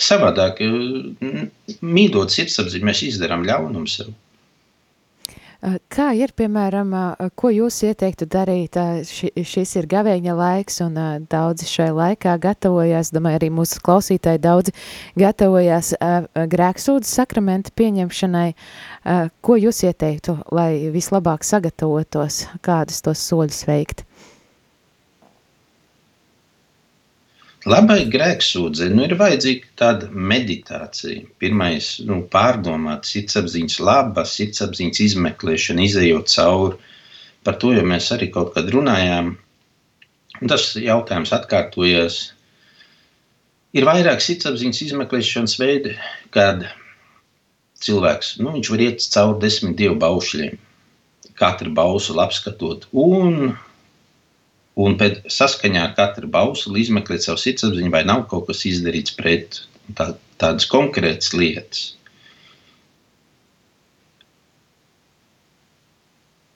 Savādāk, 0.00 0.62
mīlot 1.84 2.32
sirdsapziņu, 2.32 2.88
mēs 2.88 3.04
izdarām 3.10 3.44
ļaunumu 3.48 3.90
sev. 3.90 4.14
Kā 5.92 6.06
ir, 6.16 6.30
piemēram, 6.32 6.94
ko 7.36 7.50
jūs 7.52 7.82
ieteiktu 7.84 8.24
darīt? 8.32 8.78
Ši, 9.04 9.28
šis 9.44 9.74
ir 9.76 9.88
gavēņa 9.90 10.36
laiks, 10.38 10.80
un 10.86 10.96
daudzi 11.28 11.68
šai 11.68 11.90
laikā 11.92 12.38
gatavojās, 12.40 13.12
domāju, 13.12 13.40
arī 13.42 13.50
mūsu 13.52 13.82
klausītāji 13.84 14.40
daudzi 14.40 14.72
gatavojās 15.20 15.92
grēksūdzes 16.54 17.12
sakramenta 17.20 17.74
pieņemšanai. 17.76 18.48
Ko 19.44 19.60
jūs 19.60 19.84
ieteiktu, 19.84 20.38
lai 20.56 20.88
vislabāk 20.94 21.44
sagatavotos, 21.44 22.46
kādus 22.64 23.04
tos 23.04 23.28
soļus 23.28 23.66
veikt? 23.68 24.06
Labai 27.68 28.06
grēksūdzei 28.08 28.88
nu, 28.94 29.04
ir 29.04 29.18
vajadzīga 29.20 29.66
tāda 29.76 30.06
meditācija. 30.08 31.26
Pirmais, 31.42 31.98
nu, 32.08 32.22
pārdomāt, 32.32 33.04
sirdsapziņas 33.04 33.76
laba, 33.84 34.24
sirdsapziņas 34.24 35.02
izmeklēšana, 35.04 35.84
izējot 35.84 36.32
cauri. 36.32 36.78
Par 37.44 37.58
to 37.60 37.74
jau 37.76 37.84
mēs 37.84 38.08
arī 38.16 38.30
kaut 38.32 38.54
kad 38.56 38.68
runājām. 38.72 39.34
Un 40.40 40.48
tas 40.48 40.70
jautājums 40.80 41.34
atkārtojas. 41.36 42.20
Ir 43.76 43.84
vairāk 43.84 44.24
sirdsapziņas 44.24 44.84
izmeklēšanas 44.88 45.58
veidi, 45.60 45.98
kad 46.32 46.64
cilvēks 47.84 48.38
nu, 48.40 48.56
var 48.56 48.84
iet 48.86 49.04
cauri 49.04 49.40
desmit 49.44 49.76
dievu 49.76 49.98
baušļiem, 50.00 50.56
katru 51.36 51.76
bausu 51.76 52.16
apskatot. 52.24 52.88
Un 52.96 53.52
un 54.84 54.96
pēc 55.00 55.22
saskaņā 55.34 55.86
ar 55.88 55.94
katru 55.98 56.30
bausli 56.32 56.84
izmeklēt 56.84 57.26
savu 57.26 57.40
sirdsapziņu, 57.42 57.92
vai 57.94 58.04
nav 58.08 58.26
kaut 58.32 58.48
kas 58.50 58.66
izdarīts 58.70 59.16
pret 59.18 59.62
tā, 59.98 60.12
tādas 60.40 60.68
konkrētas 60.70 61.34
lietas. 61.36 61.88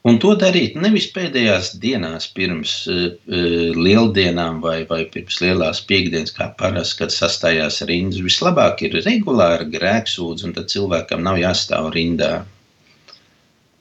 Un 0.05 0.19
to 0.21 0.35
darīt 0.37 0.75
nevis 0.77 1.07
pēdējās 1.15 1.71
dienās, 1.81 2.27
pirms 2.37 2.73
uh, 2.93 3.07
lieldienām 3.87 4.59
vai, 4.61 4.83
vai 4.91 4.99
pirms 5.15 5.39
lielās 5.41 5.81
piekdienas, 5.89 6.35
kā 6.37 6.51
parasti, 6.59 6.99
kad 6.99 7.15
sastājās 7.15 7.81
rindas. 7.89 8.21
Vislabāk 8.27 8.85
ir 8.85 8.99
regulāra 9.07 9.65
grēksūdzība, 9.65 10.51
un 10.51 10.53
tad 10.59 10.69
cilvēkam 10.75 11.25
nav 11.25 11.41
jāstāv 11.41 11.89
rindā. 11.97 12.35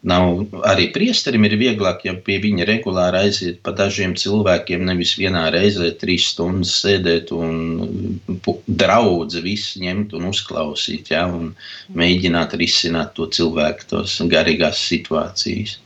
Nav, 0.03 0.41
arī 0.67 0.89
priesterim 0.91 1.45
ir 1.47 1.53
vieglāk, 1.55 2.01
ja 2.03 2.11
pie 2.25 2.35
viņa 2.43 2.65
regulāri 2.67 3.21
aiziet 3.21 3.61
pa 3.63 3.71
dažiem 3.71 4.17
cilvēkiem, 4.19 4.83
nevis 4.89 5.13
vienā 5.15 5.45
reizē 5.53 5.93
trīs 6.01 6.25
stundas 6.33 6.73
sēdēt 6.81 7.31
un 7.31 8.19
draudzi 8.67 9.43
visu 9.45 9.79
ņemt 9.85 10.17
un 10.19 10.27
uzklausīt, 10.33 11.13
ja, 11.15 11.23
un 11.31 11.53
mēģināt 11.95 12.57
risināt 12.59 13.15
to 13.15 13.29
cilvēku 13.31 13.87
tos 13.93 14.17
garīgās 14.33 14.83
situācijas. 14.91 15.77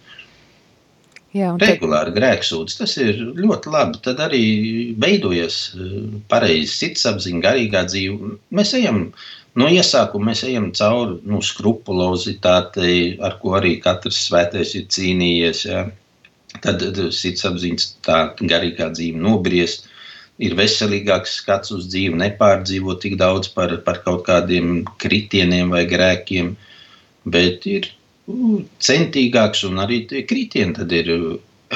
Jā, 1.37 1.53
te... 1.59 1.67
Regulāri 1.75 2.13
grēksūdz, 2.15 2.77
tas 2.79 2.97
ir 3.03 3.19
ļoti 3.37 3.71
labi. 3.73 3.99
Tad 4.05 4.21
arī 4.23 4.43
veidojas 4.97 5.57
eh, 5.75 5.97
pareizi 6.31 6.71
sirdsapziņa, 6.73 7.43
garīgā 7.43 7.83
dzīve. 7.89 8.37
Mēs 8.57 8.73
ejam 8.79 9.03
No 9.57 9.67
iesākuma 9.73 10.31
mēs 10.31 10.43
ejam 10.45 10.69
cauri 10.77 11.17
nu, 11.25 11.41
skrupulozitātei, 11.41 13.17
ar 13.25 13.39
ko 13.41 13.55
arī 13.57 13.77
katrs 13.81 14.19
svētais 14.27 14.75
ir 14.77 14.85
cīnījies. 14.93 15.63
Ja. 15.69 15.87
Tad 16.63 16.83
sirdsapziņas 17.13 17.87
tā 18.05 18.19
garīgā 18.39 18.87
dzīve 18.93 19.19
nobriest, 19.21 19.89
ir 20.41 20.55
veselīgāks 20.57 21.39
skats 21.41 21.73
uz 21.75 21.87
dzīvi, 21.91 22.17
nepārdzīvo 22.21 22.95
tik 23.01 23.17
daudz 23.19 23.49
par, 23.53 23.73
par 23.85 24.01
kaut 24.05 24.23
kādiem 24.29 24.83
kritieniem 25.01 25.73
vai 25.73 25.83
grēkiem, 25.89 26.53
bet 27.25 27.65
ir 27.69 27.89
centīgāks 28.83 29.63
un 29.67 29.81
arī 29.83 30.03
tie 30.09 30.23
kritieni 30.29 30.77
tad 30.77 30.93
ir 30.95 31.11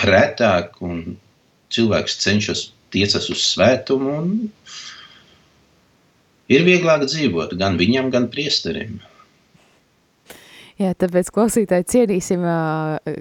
retāk 0.07 0.77
cilvēks 1.71 2.17
cenšas 2.23 2.65
tiecas 2.91 3.29
uz 3.31 3.43
svētumu 3.53 4.15
un 4.21 4.33
ir 6.51 6.67
vieglāk 6.67 7.07
dzīvot 7.07 7.55
gan 7.59 7.79
viņam, 7.79 8.11
gan 8.13 8.29
priesterim. 8.33 8.99
Jā, 10.81 10.95
tāpēc 10.97 11.27
klausītāji 11.35 11.85
cienīsim 11.93 12.41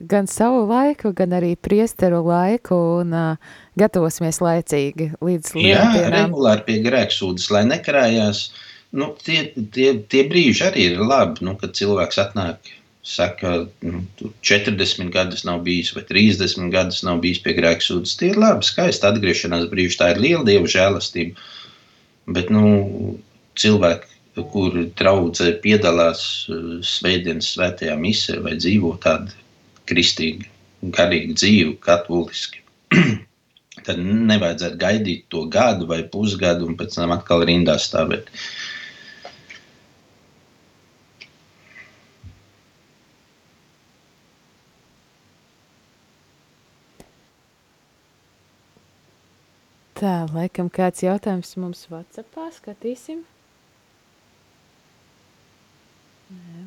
gan 0.08 0.28
savu 0.30 0.62
laiku, 0.70 1.10
gan 1.16 1.34
arī 1.36 1.52
priesteru 1.60 2.22
laiku 2.24 2.78
un 3.02 3.12
gatavosimies 3.80 4.40
laicīgi 4.40 5.10
līdz 5.20 5.54
lieldienām. 5.58 5.96
Jā, 5.98 6.10
regulāri 6.14 6.64
pie 6.68 6.78
grēksūdas, 6.86 7.50
lai 7.52 7.66
nekarājās. 7.68 8.46
Nu, 8.96 9.12
tie, 9.26 9.50
tie, 9.74 9.92
tie 10.10 10.24
brīži 10.30 10.64
arī 10.70 10.88
ir 10.94 11.02
labi, 11.04 11.44
nu, 11.46 11.52
kad 11.60 11.76
cilvēks 11.76 12.22
atnāk, 12.22 12.72
saka, 13.06 13.66
nu, 13.84 14.02
40 14.46 15.12
gadus 15.12 15.44
nav 15.44 15.60
bijis 15.66 15.92
vai 15.96 16.06
30 16.08 16.72
gadus 16.72 17.04
nav 17.06 17.20
bijis 17.22 17.42
pie 17.44 17.54
grēksūdas. 17.58 18.16
Tie 18.20 18.32
ir 18.32 18.40
labi, 18.40 18.66
skaisti 18.66 19.08
atgriešanās 19.10 19.68
brīži, 19.72 20.00
tā 20.00 20.14
ir 20.14 20.22
liela 20.24 20.46
Dieva 20.48 20.70
žēlastība. 20.70 21.50
Bet 22.34 22.50
nu, 22.54 23.16
cilvēki, 23.60 24.06
kuri 24.52 24.86
draudzē 24.98 25.52
piedalās 25.64 26.22
eh, 26.48 26.78
svētdienas 26.86 27.52
svētajā 27.56 27.96
misē 28.00 28.38
vai 28.44 28.56
dzīvo 28.60 28.94
tādu 29.04 29.34
kristīgu, 29.90 30.46
garīgu 30.96 31.36
dzīvi, 31.36 31.74
katoliski, 31.84 32.62
tad 33.86 34.00
nevajadzētu 34.00 34.78
gaidīt 34.80 35.26
to 35.32 35.46
gadu 35.52 35.88
vai 35.90 36.02
pusgadu 36.12 36.68
un 36.68 36.78
pēc 36.78 36.96
tam 36.98 37.14
atkal 37.16 37.44
rindā 37.48 37.76
stāvēt. 37.82 38.30
Tā, 50.00 50.24
laikam 50.32 50.70
kāds 50.72 51.02
jautājums 51.04 51.50
mums 51.60 51.82
Whatsappā, 51.90 52.46
skatīsim. 52.56 53.18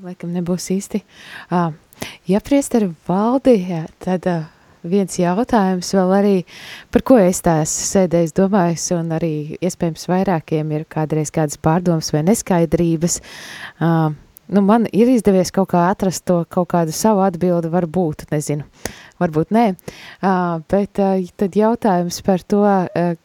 Laikam 0.04 0.36
nebūs 0.36 0.68
īsti. 0.76 1.02
Ja 2.30 2.42
priesteri 2.46 2.92
valdi, 3.08 3.56
tad 4.04 4.28
viens 4.86 5.18
jautājums 5.18 5.90
vēl 5.96 6.14
arī, 6.18 6.36
par 6.94 7.06
ko 7.08 7.18
es 7.24 7.42
tās 7.42 7.74
sēdējis 7.94 8.36
domājis, 8.38 8.86
un 9.00 9.16
arī 9.18 9.34
iespējams 9.64 10.06
vairākiem 10.12 10.76
ir 10.78 10.86
kādreiz 10.92 11.34
kādas 11.34 11.58
pārdomas 11.58 12.12
vai 12.14 12.22
neskaidrības. 12.28 13.18
Nu, 14.54 14.62
man 14.66 14.86
ir 14.94 15.10
izdevies 15.12 15.52
kaut 15.54 15.72
kā 15.74 15.88
atrast 15.90 16.26
to 16.30 16.44
kaut 16.52 16.70
kādu 16.74 16.94
savu 16.96 17.24
atbildi, 17.26 17.72
varbūt, 17.74 18.28
nezinu, 18.32 18.68
varbūt 19.22 19.54
nē, 19.56 19.66
uh, 19.74 20.60
bet 20.72 21.02
uh, 21.02 21.18
tad 21.40 21.58
jautājums 21.58 22.22
par 22.26 22.44
to, 22.46 22.62
uh, 22.64 23.16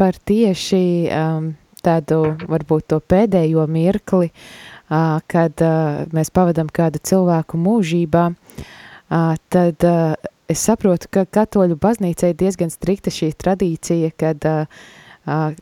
par 0.00 0.18
tieši 0.30 0.84
um, 1.12 1.52
tādu, 1.84 2.22
varbūt 2.50 2.90
to 2.92 3.00
pēdējo 3.00 3.64
mirkli, 3.70 4.30
uh, 4.30 5.18
kad 5.30 5.64
uh, 5.64 6.04
mēs 6.16 6.32
pavadam 6.34 6.70
kādu 6.72 7.00
cilvēku 7.10 7.60
mūžībā, 7.60 8.26
uh, 8.32 9.34
tad 9.52 9.88
uh, 9.88 10.14
es 10.50 10.64
saprotu, 10.66 11.08
ka 11.12 11.24
katoļu 11.24 11.78
baznīcai 11.80 12.34
diezgan 12.36 12.72
strikta 12.72 13.12
šī 13.14 13.32
tradīcija, 13.38 14.12
kad 14.18 14.48
uh, 14.48 14.82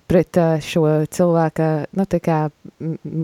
pret 0.08 0.38
šo 0.64 0.84
cilvēka 1.10 1.68
nu, 1.98 2.06
kā, 2.22 2.38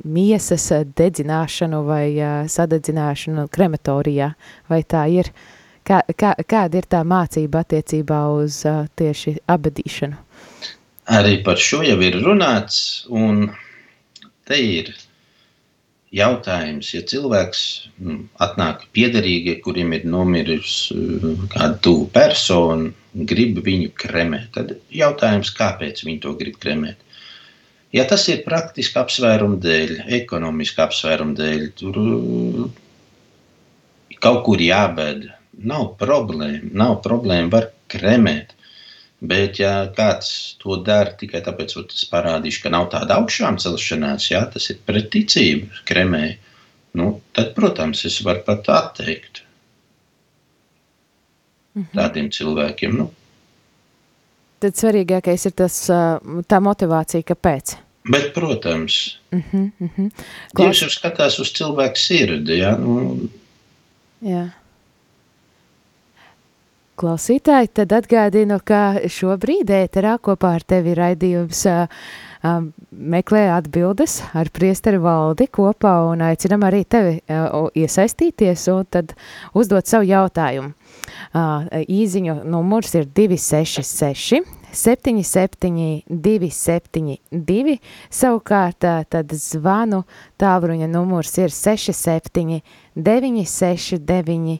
miesas 0.04 0.66
dedzināšanu 0.96 1.82
vai 1.86 2.06
sadedzināšanu 2.50 3.46
krematorijā. 3.54 4.34
Vai 4.68 4.82
tā 4.82 5.06
ir? 5.12 5.30
Kā, 5.84 6.00
kā, 6.16 6.32
kāda 6.48 6.80
ir 6.80 6.86
tā 6.88 7.02
mācība 7.04 7.60
attiecībā 7.60 8.20
uz 8.32 8.62
tieši 8.96 9.36
abadīšanu? 9.52 10.16
Arī 11.12 11.42
par 11.44 11.60
šo 11.60 11.82
jau 11.84 11.98
ir 12.00 12.16
runāts, 12.24 13.04
un 13.12 13.50
te 14.48 14.56
ir 14.56 14.88
jautājums, 16.14 16.90
ja 16.94 17.02
cilvēks 17.10 17.62
nu, 18.06 18.18
atnāk 18.44 18.86
piederīgi, 18.96 19.58
kuriem 19.64 19.94
ir 19.96 20.06
nomirusi 20.08 20.96
uh, 20.96 21.46
kāda 21.52 21.78
tuva 21.84 22.10
persona, 22.14 22.92
grib 23.30 23.60
viņu 23.64 23.92
kremēt, 23.98 24.50
tad 24.56 24.76
jautājums, 24.94 25.52
kāpēc 25.54 26.04
viņi 26.06 26.22
to 26.24 26.34
grib 26.38 26.58
kremēt. 26.62 27.00
Ja 27.94 28.06
tas 28.10 28.24
ir 28.26 28.42
praktiski 28.42 28.98
apsvērumu 28.98 29.60
dēļ, 29.62 30.00
ekonomiski 30.16 30.82
apsvērumu 30.82 31.36
dēļ, 31.38 31.68
tur 31.78 32.00
uh, 32.02 32.64
kaut 34.24 34.42
kur 34.46 34.62
jābēd, 34.62 35.28
nav 35.70 35.94
problēma, 36.00 36.72
nav 36.74 36.98
problēma, 37.04 37.50
var 37.52 37.70
kremēt. 37.92 38.54
Bet, 39.20 39.58
ja 39.62 39.86
kāds 39.96 40.56
to 40.60 40.76
dara 40.84 41.14
tikai 41.16 41.40
tāpēc, 41.44 41.74
ka 41.76 41.84
tas 41.92 42.04
parādīs, 42.10 42.58
ka 42.60 42.72
nav 42.72 42.90
tāda 42.92 43.16
augšām 43.20 43.56
celšanās, 43.62 44.26
jā, 44.32 44.42
tas 44.52 44.68
ir 44.74 44.80
pret 44.84 45.08
ticību, 45.14 45.70
kremē, 45.88 46.24
nu, 46.98 47.20
tad, 47.32 47.54
protams, 47.56 48.04
es 48.04 48.18
varu 48.26 48.42
pat 48.44 48.68
atteikt 48.74 49.44
mhm. 51.78 51.92
tādiem 51.94 52.28
cilvēkiem. 52.34 52.98
Nu. 52.98 53.08
Tad 54.64 54.76
svarīgākais 54.80 55.48
ir 55.48 55.56
tas, 55.56 55.78
tā 56.48 56.60
motivācija, 56.64 57.24
kāpēc. 57.32 57.76
Bet, 58.04 58.34
protams, 58.34 59.18
mm 59.32 59.42
-hmm, 59.52 59.70
mm 59.78 59.90
-hmm. 59.96 60.10
Dievs 60.56 60.82
jau 60.82 60.90
skatās 60.90 61.38
uz 61.40 61.52
cilvēku 61.52 61.96
sirdi. 61.96 62.58
Ja? 62.58 62.76
Nu, 62.76 63.28
jā. 64.20 64.50
Klausītāji, 66.94 67.72
tad 67.74 67.90
atgādinu, 67.96 68.60
ka 68.62 69.08
šobrīd 69.10 69.70
ēterā 69.74 70.14
kopā 70.22 70.52
ar 70.60 70.62
tevi 70.62 70.92
raidījums 70.94 71.64
uh, 71.66 71.88
um, 72.46 72.68
meklē 72.92 73.48
atbildes 73.56 74.20
ar 74.38 74.46
priesteri 74.54 75.00
valdi 75.02 75.48
kopā 75.50 75.94
un 76.12 76.22
aicinam 76.22 76.62
arī 76.68 76.84
tevi 76.86 77.16
uh, 77.18 77.66
iesaistīties 77.74 78.68
un 78.70 78.86
tad 78.86 79.16
uzdot 79.58 79.90
savu 79.90 80.06
jautājumu. 80.06 80.70
Uh, 81.34 81.66
īziņu 81.82 82.36
numurs 82.46 82.94
ir 82.94 83.08
266 83.10 84.44
77 84.74 86.06
272, 86.06 87.76
savukārt 88.10 88.86
tad 89.10 89.34
zvanu 89.34 90.04
tālruņa 90.38 90.88
numurs 90.94 91.34
ir 91.42 91.50
67 91.54 92.62
969 92.94 94.58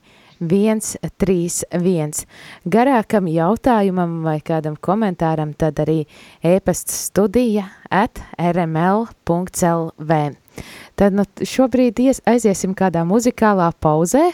131. 0.50 2.24
Garākam 2.64 3.28
jautājumam 3.30 4.22
vai 4.26 4.38
kādam 4.44 4.76
komentāram 4.76 5.54
tad 5.58 5.80
arī 5.84 6.04
e-pasts 6.42 7.06
studija 7.08 7.68
at 7.90 8.20
rml.lv. 8.38 10.20
Tad 10.94 11.16
nu, 11.18 11.24
šobrīd 11.42 11.98
ies, 12.04 12.20
aiziesim 12.30 12.74
kādā 12.78 13.02
muzikālā 13.08 13.72
pauzē, 13.82 14.28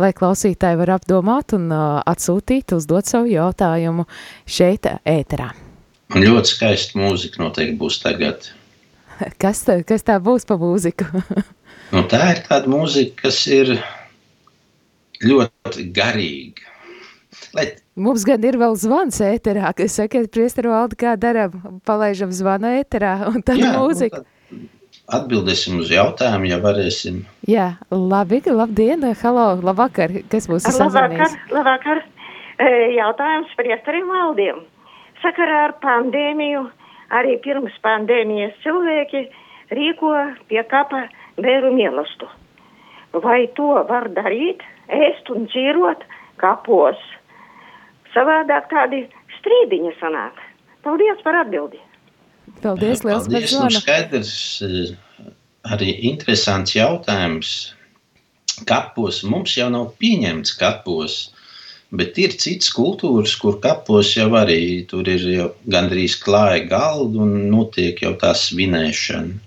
lai 0.00 0.12
klausītāji 0.16 0.80
var 0.80 0.94
apdomāt 0.96 1.52
un 1.56 1.68
uh, 1.68 2.00
atsūtīt, 2.08 2.72
uzdot 2.76 3.08
savu 3.08 3.28
jautājumu 3.28 4.06
šeit 4.48 4.88
ēterā. 5.04 5.50
Un 6.14 6.22
ļoti 6.22 6.52
skaista 6.54 7.00
mūzika 7.00 7.42
noteikti 7.42 7.76
būs 7.80 8.00
tagad. 8.00 8.48
Kas 9.40 9.62
tā, 9.66 9.80
kas 9.84 10.04
tā 10.06 10.16
būs 10.22 10.46
pa 10.48 10.56
mūziku? 10.60 11.08
nu, 11.94 12.02
tā 12.08 12.22
ir 12.32 12.42
tāda 12.48 12.70
mūzika, 12.72 13.26
kas 13.26 13.42
ir 13.50 13.76
ļoti 15.24 15.90
garīgi. 15.96 16.72
Lai... 17.56 17.66
Mums 17.96 18.24
gan 18.28 18.42
ir 18.44 18.58
vēl 18.60 18.74
zvans 18.76 19.18
ēterā, 19.24 19.72
kas 19.76 19.96
saka, 19.96 20.24
priesteru 20.32 20.72
valdi, 20.74 20.98
kā 21.00 21.14
daram, 21.20 21.80
palaižam 21.88 22.32
zvanu 22.34 22.74
ēterā 22.80 23.18
un 23.30 23.44
tad 23.44 23.60
Jā, 23.60 23.72
mūzika. 23.78 24.20
Nu, 24.20 24.24
tad 24.24 24.32
atbildēsim 25.20 25.80
uz 25.80 25.90
jautājumu, 25.92 26.48
ja 26.50 26.58
varēsim. 26.62 27.22
Jā, 27.48 27.68
labi, 27.90 28.40
labdien, 28.50 29.04
halo, 29.22 29.48
labvakar, 29.64 30.14
kas 30.32 30.48
mūs 30.50 30.66
ir 30.66 30.76
sazvanījis? 30.76 31.36
Labvakar, 31.54 31.56
labvakar. 31.56 32.02
E, 32.56 32.70
jautājums 32.96 33.52
priesterim 33.58 34.08
valdiem. 34.10 34.62
Sakarā 35.22 35.66
ar 35.68 35.76
pandēmiju, 35.82 36.64
arī 37.16 37.36
pirms 37.44 37.74
pandēmijas 37.84 38.56
cilvēki 38.64 39.26
rīko 39.76 40.14
pie 40.50 40.62
kapa 40.70 41.06
bēru 41.40 41.74
mielastu. 41.76 42.28
Vai 43.22 43.46
to 43.56 43.76
var 43.88 44.10
darīt? 44.16 44.64
Ēst 44.92 45.30
un 45.34 45.46
dzīvot 45.50 46.04
kapos. 46.42 46.98
Savādāk 48.14 48.68
tādi 48.70 49.04
strīdiņi 49.38 49.92
sanāk. 50.00 50.38
Paldies 50.86 51.22
par 51.24 51.40
atbildi. 51.42 51.80
Paldies, 52.62 53.02
liels 53.04 53.26
par 53.28 53.48
zvanu. 53.50 53.70
Nu, 53.74 53.80
skaidrs, 53.82 54.34
eh, 54.62 55.32
arī 55.74 55.96
interesants 56.10 56.76
jautājums. 56.76 57.72
Kapos 58.64 59.22
mums 59.22 59.56
jau 59.58 59.68
nav 59.68 59.90
pieņemts 60.00 60.54
kapos, 60.56 61.16
bet 61.92 62.16
ir 62.18 62.32
citas 62.40 62.70
kultūras, 62.72 63.34
kur 63.40 63.58
kapos 63.60 64.14
jau 64.16 64.30
arī 64.38 64.86
tur 64.88 65.08
ir 65.08 65.26
jau 65.34 65.48
gandrīz 65.68 66.16
klāja 66.22 66.62
galda 66.70 67.20
un 67.26 67.50
notiek 67.50 68.00
jau 68.00 68.14
tā 68.16 68.32
svinēšana. 68.32 69.42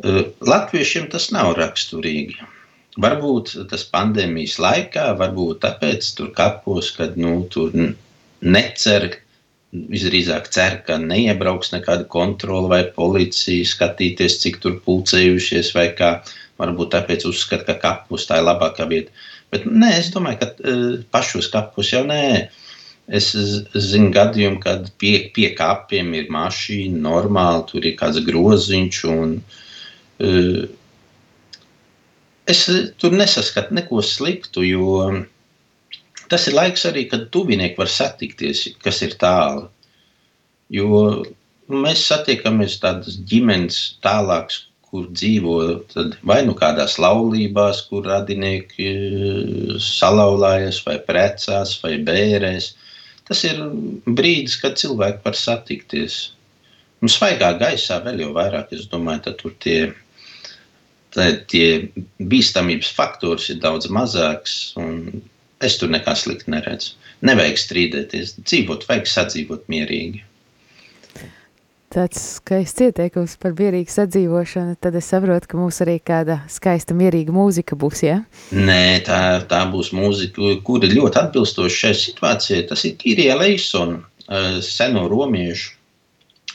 Eh, 0.00 0.24
latviešiem 0.40 1.10
tas 1.12 1.30
nav 1.30 1.54
raksturīgi. 1.58 2.40
Varbūt 2.98 3.52
tas 3.70 3.84
pandēmijas 3.86 4.56
laikā, 4.58 5.12
varbūt 5.18 5.60
tāpēc 5.62 6.06
tur 6.18 6.32
kapos, 6.34 6.90
kad 6.96 7.14
nu, 7.20 7.36
tur 7.52 7.70
necer, 8.42 9.06
visdrīzāk 9.70 10.48
cer, 10.50 10.80
ka 10.86 10.96
neiebrauks 10.98 11.70
nekāda 11.70 12.08
kontrola 12.10 12.72
vai 12.72 12.80
policija 12.96 13.68
skatīties, 13.70 14.40
cik 14.42 14.58
tur 14.64 14.80
pulcējušies 14.86 15.74
vai 15.76 15.90
kā. 15.94 16.16
Varbūt 16.60 16.90
tāpēc 16.92 17.22
uzskata, 17.24 17.72
ka 17.72 17.78
kapos 17.80 18.26
tā 18.28 18.40
ir 18.40 18.44
labākā 18.44 18.84
vieta. 18.90 19.14
Bet 19.54 19.62
nē, 19.64 19.94
es 19.96 20.10
domāju, 20.12 20.42
ka 20.42 20.50
uh, 20.50 20.98
pašos 21.14 21.48
kapos 21.52 21.94
jau 21.94 22.02
nē. 22.08 22.50
Es 23.10 23.30
zinu 23.32 24.10
gadījumu, 24.14 24.60
kad 24.62 24.90
pie, 25.00 25.30
pie 25.34 25.48
kapiem 25.58 26.12
ir 26.18 26.28
mašīna, 26.30 27.00
normāli 27.06 27.64
tur 27.70 27.86
ir 27.88 27.96
kāds 27.98 28.20
groziņš 28.26 29.00
un 29.14 29.38
uh, 29.40 30.60
es 32.50 32.64
eh, 32.68 32.88
tur 33.00 33.14
nesaskatu 33.16 33.76
neko 33.76 34.02
sliktu, 34.04 34.64
jo 34.66 35.10
tas 36.30 36.46
ir 36.46 36.56
laiks 36.56 36.86
arī, 36.88 37.06
kad 37.10 37.28
tuvinieki 37.34 37.78
var 37.80 37.90
satikties, 37.90 38.66
kas 38.84 39.02
ir 39.06 39.16
tālu. 39.20 39.68
Jo 40.70 41.04
mēs 41.70 42.02
satiekamies 42.06 42.78
tādas 42.82 43.18
ģimenes 43.30 43.80
tālākas, 44.04 44.66
kur 44.90 45.06
dzīvo 45.14 45.56
vai 46.26 46.40
nu 46.46 46.56
kādās 46.58 46.96
laulībās, 47.02 47.84
kur 47.90 48.06
radinieki 48.10 48.90
eh, 48.90 49.78
salauzājas, 49.86 50.82
vai 50.86 50.98
precās, 51.06 51.76
vai 51.82 51.96
bērēs. 52.06 52.74
Tas 53.30 53.44
ir 53.46 53.62
brīdis, 54.10 54.58
kad 54.58 54.78
cilvēki 54.80 55.22
var 55.26 55.38
satikties. 55.38 56.20
Un 57.00 57.08
svaigā 57.08 57.52
gaisā 57.60 58.00
vēl 58.04 58.24
jau 58.24 58.32
vairāk, 58.36 58.74
es 58.76 58.88
domāju, 58.90 59.32
tur 59.38 59.54
tie 59.62 59.76
ir 59.86 59.92
tie 61.50 61.66
bīstamības 62.20 62.90
faktors 62.96 63.50
ir 63.50 63.60
daudz 63.62 63.90
mazāks. 63.92 64.74
Es 65.60 65.76
tur 65.76 65.92
nekā 65.92 66.14
slikti 66.16 66.52
neredzu. 66.54 66.96
Nevajag 67.26 67.58
strīdēties, 67.60 68.38
dzīvot, 68.48 68.86
vajag 68.88 69.08
sadzīvot 69.10 69.66
mierīgi. 69.68 70.22
Tāds 71.90 72.20
skaists 72.36 72.84
ieteikums 72.86 73.32
par 73.42 73.56
mierīgu 73.58 73.90
sadzīvošanu. 73.90 74.76
Tad 74.78 74.94
es 75.00 75.08
saprotu, 75.10 75.48
ka 75.50 75.58
mums 75.58 75.80
arī 75.82 75.96
kāda 75.98 76.36
skaista, 76.46 76.94
mierīga 76.94 77.34
mūzika 77.34 77.74
būs. 77.74 78.04
Ja? 78.06 78.20
Nē, 78.54 79.02
tā, 79.08 79.18
tā 79.50 79.64
būs 79.72 79.90
mūzika, 79.98 80.54
kura 80.64 80.86
ļoti 80.86 81.18
atbilstoša 81.18 81.80
šai 81.80 81.92
situācijai. 81.98 82.62
Tas 82.70 82.86
ir 82.86 82.94
Kirija 83.00 83.34
Leisona, 83.40 83.98
eh, 84.28 84.60
seno 84.62 85.08
romiešu 85.10 85.74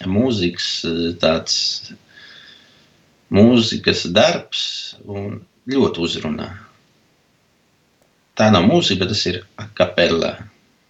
mūzikas 0.08 0.70
eh, 0.88 1.04
tāds 1.20 1.60
mūzikas 3.34 4.06
darbs 4.14 4.96
un 5.06 5.42
ļoti 5.70 6.04
uzrunā. 6.06 6.50
Tā 8.36 8.50
nav 8.52 8.68
mūzika, 8.68 9.08
tas 9.08 9.24
ir 9.30 9.42
akapelā. 9.62 10.36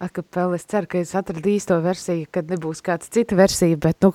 Akapela, 0.02 0.58
es 0.58 0.66
ceru, 0.68 0.90
ka 0.90 1.00
es 1.00 1.14
atradu 1.16 1.48
īsto 1.54 1.78
versiju, 1.80 2.26
kad 2.34 2.50
nebūs 2.52 2.82
kāds 2.84 3.08
cita 3.12 3.38
versija, 3.38 3.78
bet, 3.80 3.96
nu, 4.04 4.12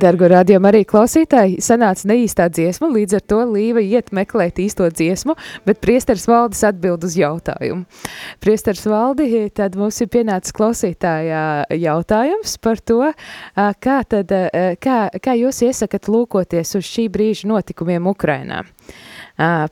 Dargo 0.00 0.28
radiomu 0.30 0.68
arī 0.70 0.80
klausītāji, 0.88 1.58
sanāca 1.60 2.08
neīstā 2.08 2.46
dziesma, 2.48 2.88
līdz 2.94 3.18
ar 3.18 3.24
to 3.28 3.40
Līva 3.50 3.82
iet 3.84 4.12
meklēt 4.16 4.60
īsto 4.62 4.86
dziesmu, 4.88 5.34
bet 5.66 5.82
priesteris 5.82 6.24
Valdis 6.30 6.62
atbild 6.64 7.04
uz 7.04 7.18
jautājumu. 7.18 7.84
Priesteris 8.40 8.86
Valdi, 8.88 9.42
tad 9.52 9.76
mums 9.76 9.98
ir 10.00 10.08
pienācis 10.12 10.54
klausītājā 10.56 11.42
jautājums 11.76 12.56
par 12.64 12.80
to, 12.80 13.10
kā, 13.56 13.98
tad, 14.08 14.32
kā, 14.80 14.96
kā 15.20 15.36
jūs 15.36 15.60
iesakat 15.68 16.08
lūkoties 16.08 16.78
uz 16.80 16.88
šī 16.88 17.10
brīža 17.12 17.50
notikumiem 17.50 18.08
Ukrainā? 18.08 18.62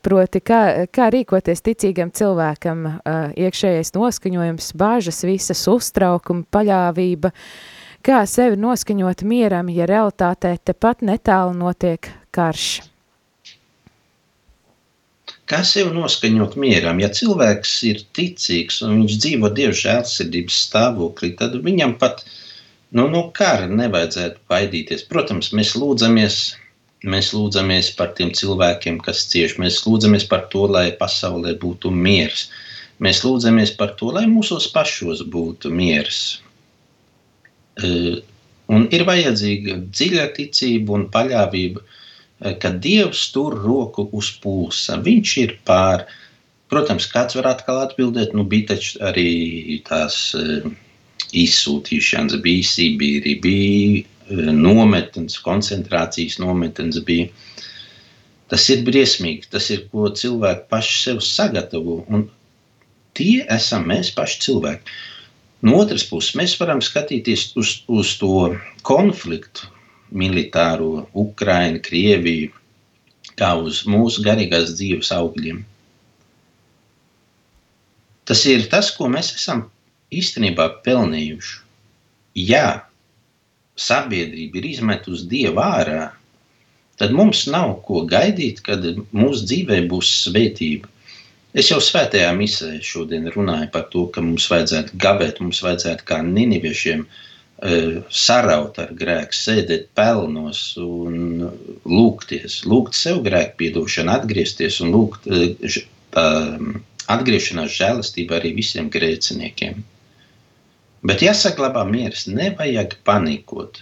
Proti, 0.04 0.44
kā, 0.44 0.60
kā 0.92 1.08
rīkoties 1.14 1.64
ticīgam 1.64 2.12
cilvēkam, 2.12 2.84
iekšējais 3.32 3.96
noskaņojums, 3.96 4.70
bāžas, 4.76 5.24
visas 5.28 5.64
uztraukumi, 5.72 6.46
paļāvība, 6.52 7.32
kā 8.06 8.22
sevi 8.26 8.58
noskaņot 8.60 9.24
mieram, 9.28 9.68
ja 9.72 9.86
realitātē 9.88 10.56
tepat 10.70 11.02
netālu 11.06 11.56
notiek 11.56 12.10
karš. 12.34 12.68
Kā 15.48 15.62
sevi 15.64 15.94
noskaņot 15.96 16.58
mieram? 16.60 16.98
Ja 17.00 17.08
cilvēks 17.08 17.74
ir 17.88 18.02
ticīgs 18.16 18.82
un 18.84 18.98
viņš 18.98 19.14
dzīvo 19.24 19.48
Dieva 19.56 19.76
žēlsirdības 19.80 20.58
stāvoklī, 20.66 21.32
tad 21.38 21.56
viņam 21.64 21.94
pat 22.02 22.24
nu, 22.92 23.06
no 23.08 23.22
kara 23.36 23.68
nevajadzētu 23.72 24.44
baidīties. 24.52 25.06
Protams, 25.08 25.48
mēs 25.56 25.72
lūdzamies, 25.80 26.38
mēs 27.14 27.32
lūdzamies 27.36 27.94
par 27.96 28.12
tiem 28.18 28.34
cilvēkiem, 28.36 29.00
kas 29.04 29.24
cieš. 29.32 29.56
Mēs 29.62 29.80
lūdzamies 29.86 30.28
par 30.28 30.44
to, 30.52 30.66
lai 30.68 30.90
pasaulē 31.00 31.56
būtu 31.64 31.92
miers. 31.96 32.50
Mēs 33.00 33.22
lūdzamies 33.24 33.72
par 33.80 33.96
to, 33.96 34.12
lai 34.12 34.26
mūsos 34.28 34.68
pašos 34.74 35.24
būtu 35.32 35.72
miers. 35.72 36.42
Eh, 37.82 38.18
Un 38.68 38.84
ir 38.92 39.06
vajadzīga 39.08 39.78
dziļa 39.96 40.24
ticība 40.36 40.92
un 40.98 41.06
paļāvība, 41.12 41.80
eh, 41.80 42.56
ka 42.60 42.70
Dievs 42.86 43.22
tur 43.32 43.56
roku 43.62 44.08
uz 44.12 44.30
pulsa. 44.42 44.98
Viņš 45.06 45.36
ir 45.44 45.54
pār. 45.64 46.04
Protams, 46.68 47.06
kāds 47.08 47.38
var 47.38 47.48
atkal 47.54 47.80
atbildēt, 47.86 48.34
nu 48.36 48.44
bija 48.44 48.74
taču 48.74 49.00
arī 49.00 49.80
tās 49.88 50.34
eh, 50.36 50.68
izsūtīšanas, 51.32 52.36
bija 52.44 52.68
Sibīri, 52.74 53.38
bija 53.40 54.52
nometnes, 54.52 55.38
koncentrācijas 55.40 56.36
nometnes 56.38 57.00
bija. 57.08 57.30
Tas 58.52 58.68
ir 58.68 58.84
briesmīgi, 58.84 59.48
tas 59.48 59.70
ir, 59.72 59.86
ko 59.92 60.10
cilvēki 60.12 60.68
paši 60.68 61.00
sev 61.06 61.22
sagatavo, 61.24 62.02
un 62.08 62.28
tie 63.16 63.46
esam 63.48 63.88
mēs 63.88 64.12
paši 64.16 64.44
cilvēki. 64.44 64.98
No 65.66 65.80
otras 65.82 66.04
puses, 66.06 66.36
mēs 66.38 66.54
varam 66.60 66.80
skatīties 66.84 67.48
uz, 67.58 67.72
uz 67.90 68.12
to 68.20 68.52
konfliktu, 68.86 69.66
militāro, 70.14 71.08
Ukraiņu, 71.18 71.80
Krieviju, 71.84 72.52
kā 73.38 73.54
uz 73.58 73.82
mūsu 73.90 74.22
garīgās 74.26 74.76
dzīves 74.78 75.10
augļiem. 75.14 75.64
Tas 78.28 78.44
ir 78.46 78.66
tas, 78.70 78.90
ko 78.94 79.08
mēs 79.10 79.32
esam 79.34 79.66
īstenībā 80.14 80.68
pelnījuši. 80.84 81.56
Ja 82.38 82.84
sabiedrība 83.78 84.60
ir 84.60 84.68
izmetusi 84.74 85.26
dievu 85.30 85.62
ārā, 85.64 86.10
tad 87.00 87.14
mums 87.14 87.46
nav 87.50 87.78
ko 87.86 88.04
gaidīt, 88.10 88.60
kad 88.66 88.84
mūsu 89.16 89.46
dzīvē 89.48 89.80
būs 89.90 90.10
svētība. 90.26 90.90
Es 91.56 91.70
jau 91.70 91.78
svētajā 91.80 92.28
misē 92.36 92.74
šodien 92.84 93.30
runāju 93.32 93.70
par 93.72 93.86
to, 93.92 94.04
ka 94.12 94.20
mums 94.20 94.48
vajadzētu 94.52 94.98
gabēt, 95.00 95.40
mums 95.40 95.62
vajadzētu 95.64 96.04
kā 96.08 96.20
niniviešiem 96.26 97.06
uh, 97.06 98.02
saraut 98.12 98.78
ar 98.78 98.92
grēku, 98.94 99.34
sēdēt 99.34 99.88
pelnos 99.98 100.76
un 100.82 101.48
lūgties, 101.88 102.60
lūgt 102.68 102.94
sev 102.94 103.22
grēku 103.24 103.56
piedošanu, 103.62 104.12
atgriezties 104.12 104.80
un 104.84 104.92
lūgt 104.94 105.26
ž- 105.64 105.86
tā, 106.14 106.28
atgriešanās 107.08 107.72
žēlastību 107.72 108.36
arī 108.36 108.52
visiem 108.58 108.90
grēciniekiem. 108.92 109.80
Bet 111.08 111.22
jāsaglabā 111.22 111.84
miers, 111.88 112.26
nevajag 112.28 112.98
panikot. 113.06 113.80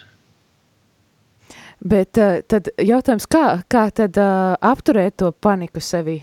Bet 1.80 2.16
tad 2.16 2.70
jautājums, 2.80 3.26
kā, 3.28 3.62
kā 3.68 3.88
tad 3.90 4.16
apturēt 4.16 5.18
to 5.20 5.32
paniku 5.32 5.82
sevi? 5.84 6.20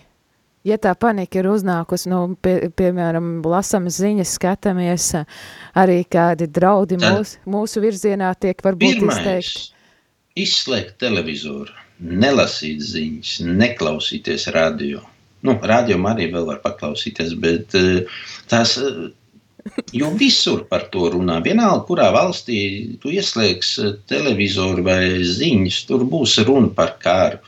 Ja 0.63 0.77
tā 0.79 0.93
panika 0.95 1.41
ir 1.41 1.49
uznākusi, 1.51 2.07
nu, 2.07 2.37
pie, 2.39 2.69
piemēram, 2.71 3.41
lasam 3.51 3.89
ziņas, 3.91 4.35
skatāmies, 4.37 5.09
arī 5.75 5.97
kādi 6.07 6.47
draudi 6.47 6.95
Tad- 7.01 7.17
mūs, 7.17 7.33
mūsu 7.45 7.83
virzienā 7.83 8.29
tiek 8.39 8.61
varbūt 8.63 9.03
izteikti.- 9.09 9.71
izslēgt 10.45 10.95
televizoru, 11.03 11.73
nelasīt 12.01 12.79
ziņas, 12.79 13.33
neklausīties 13.43 14.47
radio. 14.55 15.01
Nu, 15.43 15.59
radio 15.61 15.97
arī 15.97 16.31
vēl 16.31 16.45
var 16.47 16.61
paklausīties, 16.63 17.35
bet 17.39 17.75
eh, 17.75 18.05
tās. 18.47 18.77
eh, 18.77 19.11
Jo 19.93 20.09
visur 20.11 20.65
par 20.67 20.89
to 20.91 21.09
runā. 21.13 21.37
Vienalga, 21.41 21.85
kurā 21.87 22.09
valstī 22.11 22.99
tu 22.99 23.07
ieslēgsi 23.07 23.93
televizoru 24.11 24.83
vai 24.83 25.23
ziņas, 25.23 25.85
tur 25.87 26.03
būs 26.03 26.45
runa 26.45 26.67
par 26.75 26.97
kāru. 26.99 27.39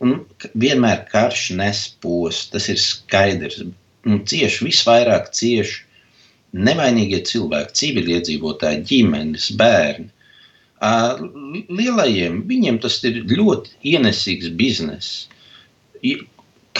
Un 0.00 0.16
vienmēr 0.56 1.04
karš 1.10 1.50
nes 1.58 1.82
postu, 2.00 2.54
tas 2.54 2.68
ir 2.72 2.80
skaidrs. 2.80 3.60
Un 4.08 4.22
cieši 4.24 4.64
visvairāk 4.64 5.28
cieši 5.36 5.82
nevainīgie 6.68 7.20
cilvēki, 7.28 7.76
civiliedzīvotāji, 7.82 8.84
ģimenes, 8.90 9.50
bērni. 9.60 10.08
Lielajiem 10.80 12.40
viņiem 12.48 12.80
tas 12.80 12.96
ir 13.04 13.20
ļoti 13.28 13.76
ienesīgs 13.92 14.48
bizness. 14.56 15.26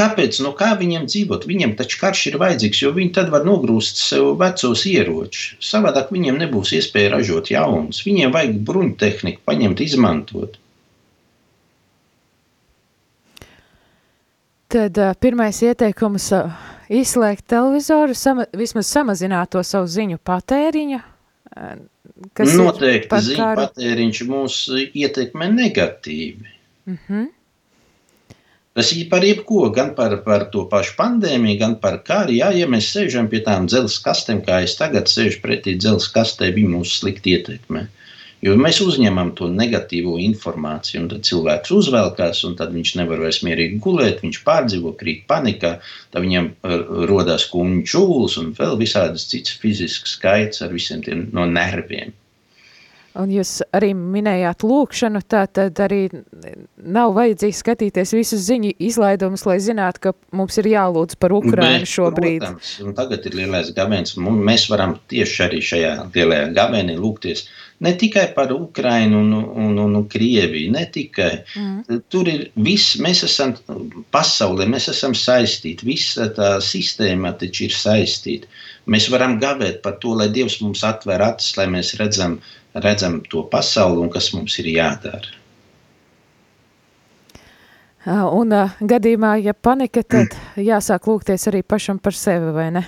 Kāpēc? 0.00 0.38
No 0.40 0.54
kā 0.56 0.70
viņiem 0.80 1.04
dzīvot? 1.11 1.44
Viņiem 1.50 1.74
taču 1.76 1.98
karš 2.00 2.22
ir 2.30 2.38
vajadzīgs, 2.40 2.80
jo 2.87 2.92
viņi 2.96 3.12
tad 3.18 3.28
var 3.35 3.44
nogrūst 3.44 4.00
sev 4.00 4.30
vecos 4.40 4.87
ieročus. 4.88 5.59
Savādāk 5.66 6.12
viņiem 6.14 6.38
nebūs 6.40 6.72
iespēja 6.78 7.12
ražot 7.18 7.50
jaunus. 7.52 8.00
Viņiem 8.06 8.33
vajag 8.33 8.56
bruņtehniku, 8.70 9.44
paņemt, 9.44 9.85
izmantot. 9.85 10.56
Tad 14.70 14.98
uh, 15.02 15.14
pirmais 15.18 15.59
ieteikums 15.66 16.28
uh, 16.37 16.52
izslēgt 16.90 17.48
televizoru, 17.50 18.14
sama, 18.14 18.46
vismaz 18.56 18.90
samazināt 18.90 19.50
to 19.54 19.64
savu 19.66 19.90
ziņu 19.90 20.20
patēriņu, 20.26 21.00
Kas 22.37 22.54
Noteikti 22.54 23.20
ziņu 23.26 23.40
karu? 23.40 23.66
patēriņš 23.66 24.22
mūs 24.28 24.56
ietekmē 25.02 25.50
negatīvi. 25.54 26.50
Mhm. 26.90 27.28
Tas 28.76 28.92
ir 28.94 29.09
par 29.11 29.24
jebko, 29.26 29.64
gan 29.74 29.94
par, 29.96 30.14
par 30.24 30.44
to 30.52 30.62
pašu 30.70 30.94
pandēmiju, 30.98 31.59
gan 31.59 31.72
par 31.83 31.98
karu. 32.06 32.37
Jā, 32.37 32.52
ja 32.54 32.68
mēs 32.70 32.92
sēžam 32.94 33.26
pie 33.33 33.40
tām 33.46 33.66
dzelzceļa 33.66 34.04
kastēm, 34.04 34.42
kā 34.46 34.61
es 34.66 34.76
tagad 34.78 35.11
sēžu 35.11 35.40
pretī 35.42 35.74
dzelzceļa 35.80 36.14
kastē, 36.14 36.52
viņi 36.54 36.70
mūs 36.76 36.94
slikti 37.00 37.35
ietekmē. 37.35 37.83
Jo 38.40 38.55
mēs 38.57 38.79
uzņemam 38.81 39.35
to 39.37 39.50
negatīvo 39.53 40.14
informāciju, 40.24 41.03
un 41.03 41.09
tad 41.11 41.26
cilvēks 41.29 41.74
uzvelkās, 41.76 42.40
un 42.48 42.55
tad 42.57 42.72
viņš 42.72 42.94
nevar 43.03 43.20
vairs 43.20 43.42
mierīgi 43.44 43.76
gulēt, 43.85 44.22
viņš 44.24 44.40
pārdzīvo, 44.46 44.94
krīt 45.00 45.26
panikā, 45.29 45.74
tad 46.12 46.24
viņam 46.24 46.48
uh, 46.55 46.79
rodas 47.11 47.44
kuņģu 47.53 47.85
čūlis 47.92 48.38
un 48.40 48.55
vēl 48.57 48.81
visādas 48.81 49.29
citas 49.29 49.61
fiziskas 49.61 50.16
skaits 50.16 50.64
ar 50.64 50.72
visiem 50.72 51.05
tiem 51.05 51.29
no 51.37 51.44
nerviem. 51.50 52.16
Un 53.18 53.31
jūs 53.35 53.57
arī 53.74 53.90
minējāt 53.98 54.62
lūkšanu, 54.62 55.20
tā 55.26 55.42
tad 55.50 55.81
arī 55.83 56.05
nav 56.79 57.11
vajadzīgs 57.16 57.62
skatīties 57.64 58.12
visus 58.14 58.44
ziņu 58.46 58.70
izlaidumus, 58.87 59.42
lai 59.48 59.57
zinātu, 59.61 60.05
ka 60.05 60.12
mums 60.38 60.61
ir 60.62 60.68
jālūdz 60.70 61.18
par 61.18 61.35
Ukrainu 61.35 61.83
Bet, 61.83 61.90
šobrīd. 61.90 62.44
Protams, 62.44 62.76
un 62.87 62.94
tagad 62.94 63.26
ir 63.26 63.35
lielais 63.40 63.72
gavēnis. 63.74 64.14
un 64.14 64.38
Mēs 64.46 64.68
varam 64.70 64.94
tieši 65.11 65.42
arī 65.48 65.64
šajā 65.72 65.92
lielajā 66.14 66.53
gavēnī 66.55 66.94
lūgties 67.03 67.48
ne 67.80 67.92
tikai 67.96 68.26
par 68.34 68.52
Ukrainu 68.52 69.18
un, 69.18 69.32
un, 69.32 69.78
un, 69.78 69.94
un 69.94 70.06
Krieviju, 70.08 70.72
ne 70.72 70.84
tikai. 70.92 71.32
Mm. 71.56 72.00
Tur 72.12 72.28
ir 72.28 72.46
viss, 72.60 72.98
mēs 73.00 73.24
esam 73.24 73.54
pasaulē, 74.12 74.68
mēs 74.68 74.90
esam 74.92 75.16
saistīti. 75.16 75.88
Visa 75.88 76.28
tā 76.36 76.52
sistēma 76.64 77.32
taču 77.40 77.66
ir 77.68 77.76
saistīta. 77.76 78.50
Mēs 78.90 79.08
varam 79.12 79.38
gavēt 79.40 79.80
par 79.84 79.98
to, 80.02 80.14
lai 80.18 80.28
Dievs 80.32 80.60
mums 80.64 80.84
atver 80.84 81.24
acis, 81.24 81.56
lai 81.56 81.68
mēs 81.72 81.94
redzam, 82.00 82.38
redzam 82.76 83.20
to 83.32 83.44
pasauli 83.52 84.04
un 84.04 84.12
kas 84.12 84.32
mums 84.36 84.58
ir 84.60 84.72
jādara. 84.74 85.36
Un 88.08 88.52
ā, 88.56 88.62
gadījumā, 88.80 89.34
ja 89.44 89.52
panika, 89.52 90.00
tad 90.00 90.32
jāsāk 90.56 91.04
lūgties 91.08 91.44
arī 91.50 91.60
pašam 91.60 92.00
par 92.00 92.16
sevi, 92.16 92.48
vai 92.56 92.70
ne? 92.72 92.86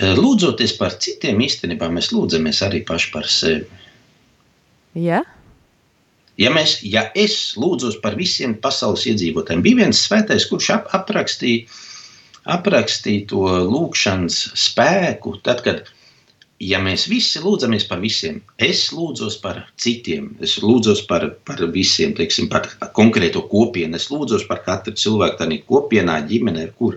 Eh, 0.00 0.16
Lūdzoties 0.16 0.72
par 0.78 0.94
citiem, 1.02 1.42
īstenībā 1.44 1.90
mēs 1.92 2.08
lūdzamies 2.14 2.62
arī 2.64 2.80
paši 2.88 3.12
par 3.12 3.28
sevi. 3.28 3.66
Ja? 4.96 5.20
Ja, 6.40 6.48
mēs, 6.54 6.78
ja 6.88 7.04
es 7.18 7.52
lūdzos 7.60 7.98
par 8.00 8.16
visiem 8.16 8.54
pasaules 8.64 9.04
iedzīvotājiem, 9.10 9.64
bija 9.66 9.82
viens 9.82 10.00
svētais, 10.06 10.46
kurš 10.48 10.70
ap, 10.78 10.86
aprakstīja, 10.96 11.66
aprakstīja 12.48 13.26
to 13.28 13.42
lūgšanas 13.68 14.38
spēku, 14.56 15.34
tad, 15.44 15.60
kad 15.66 15.82
ja 16.64 16.80
mēs 16.80 17.04
visi 17.12 17.42
lūdzamies 17.44 17.84
par 17.90 18.00
visiem, 18.00 18.40
es 18.56 18.86
lūdzos 18.96 19.36
par 19.42 19.66
citiem, 19.80 20.30
es 20.40 20.56
lūdzos 20.64 21.04
par, 21.10 21.28
par 21.44 21.60
visiem, 21.76 22.16
teiksim, 22.16 22.48
par 22.52 22.70
konkrēto 22.96 23.44
kopienu, 23.52 24.00
es 24.00 24.08
lūdzos 24.08 24.48
par 24.48 24.64
katru 24.64 24.96
cilvēku, 24.96 25.42
tādā 25.42 25.60
kopienā, 25.68 26.22
ģimenē, 26.30 26.70
kur. 26.80 26.96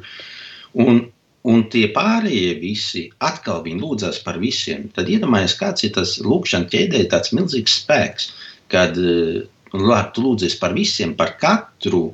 Un, 0.80 1.04
un 1.50 1.66
tie 1.72 1.88
pārējie 1.96 2.56
visi 2.62 3.04
atkal 3.24 3.64
viņi 3.66 3.82
lūdzās 3.84 4.22
par 4.26 4.40
visiem. 4.42 4.88
Tad 4.96 5.12
iedomājieties, 5.12 5.58
kāds 5.60 5.86
ir 5.88 5.94
tas 5.98 6.18
lūkšanas 6.24 6.72
ķēdē, 6.72 7.06
tāds 7.12 7.34
milzīgs 7.36 7.80
spēks, 7.84 8.30
kad 8.72 8.98
eh, 9.00 9.44
labi, 9.74 10.12
tu 10.16 10.26
lūdzies 10.28 10.58
par 10.62 10.76
visiem, 10.78 11.16
par 11.20 11.36
katru. 11.42 12.06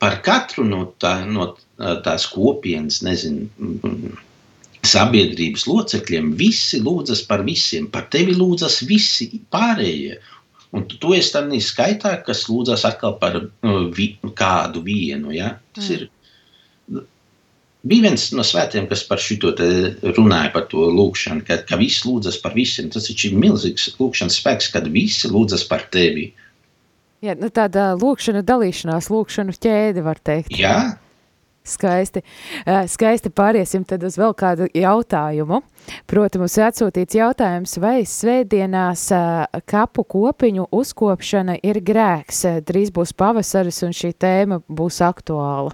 Par 0.00 0.20
katru 0.24 0.64
no, 0.68 0.86
tā, 1.00 1.18
no 1.28 1.52
tās 2.04 2.26
kopienas, 2.28 3.00
nezinu, 3.04 3.46
mm, 3.58 4.16
sabiedrības 4.84 5.66
locekļiem, 5.68 6.32
visi 6.38 6.80
lūdzas 6.84 7.24
par 7.28 7.44
visiem. 7.46 7.88
Par 7.92 8.08
tevi 8.12 8.34
lūdzas 8.36 8.82
visi 8.88 9.30
pārējie. 9.52 10.18
Un 10.74 10.88
tu, 10.90 10.98
tu 11.00 11.14
esi 11.14 11.32
tādā 11.36 11.60
skaitā, 11.62 12.16
kas 12.26 12.44
lūdzas 12.50 12.84
atkal 12.88 13.16
par 13.20 13.38
uh, 13.38 13.80
vi, 13.94 14.14
kādu 14.36 14.82
vienu. 14.84 15.32
Ja? 15.34 15.54
Tas 15.76 15.88
mm. 15.88 15.96
ir. 15.96 16.10
Bija 17.84 18.06
viens 18.06 18.30
no 18.32 18.44
svētiem, 18.46 18.86
kas 18.88 19.02
par 19.04 19.20
šo 19.20 19.52
runāja, 20.16 20.50
par 20.54 20.64
to 20.70 20.86
lūgšanu, 20.88 21.44
ka, 21.44 21.60
ka 21.68 21.76
visi 21.80 22.08
lūdzas 22.08 22.40
par 22.40 22.56
visiem. 22.56 22.88
Tas 22.92 23.10
ir 23.12 23.36
milzīgs 23.36 23.90
lūgšanas 23.98 24.40
spēks, 24.40 24.70
kad 24.72 24.88
visi 24.92 25.28
lūdzas 25.28 25.66
par 25.68 25.84
tevi. 25.92 26.30
Jā, 27.24 27.36
nu 27.40 27.48
tāda 27.52 27.92
lūkšana 27.96 28.44
dalīšanās, 28.44 29.08
lūkšanu 29.12 29.56
ķēde, 29.56 30.04
var 30.04 30.20
teikt. 30.20 30.56
Jā, 30.56 30.96
Skaisti. 31.64 32.20
Ā, 32.68 32.82
Skaisti 32.92 33.30
pāriesim 33.32 33.86
tad 33.88 34.02
uz 34.04 34.18
vēl 34.20 34.34
kādu 34.36 34.66
jautājumu. 34.76 35.62
Proti, 36.08 36.40
mums 36.40 36.56
ir 36.58 36.66
atsūtīts 36.66 37.16
jautājums, 37.16 37.78
vai 37.80 38.02
svētdienās 38.08 39.06
ā, 39.16 39.22
kapu 39.64 40.04
kopiņu 40.04 40.68
uzkopšana 40.76 41.56
ir 41.64 41.80
grēks. 41.84 42.44
Drīz 42.68 42.92
būs 42.92 43.16
pavasaris 43.16 43.80
un 43.88 43.96
šī 43.96 44.12
tēma 44.12 44.60
būs 44.68 45.00
aktuāla. 45.04 45.72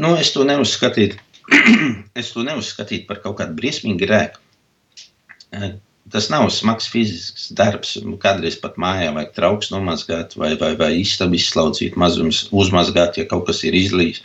Nu, 0.00 0.14
es 0.20 0.32
to 0.34 0.44
neuzskatītu. 0.48 1.18
es 2.20 2.32
to 2.34 2.44
neuzskatītu 2.46 3.06
par 3.08 3.22
kaut 3.24 3.38
kādu 3.40 3.56
briesmīgu 3.58 4.02
grēku. 4.04 4.42
Tas 6.12 6.28
nav 6.30 6.46
smags 6.54 6.86
fizisks 6.90 7.48
darbs. 7.58 7.96
Kādreiz 8.22 8.58
pat 8.62 8.76
mājā 8.78 9.10
vajag 9.14 9.32
trauks 9.34 9.72
nomazgāt, 9.74 10.36
vai, 10.38 10.52
vai, 10.60 10.74
vai 10.78 10.92
istabu 11.00 11.38
izslaucīt, 11.38 11.98
mazums 11.98 12.44
uzmazgāt, 12.54 13.18
ja 13.18 13.26
kaut 13.30 13.48
kas 13.48 13.64
ir 13.66 13.74
izlījis. 13.74 14.22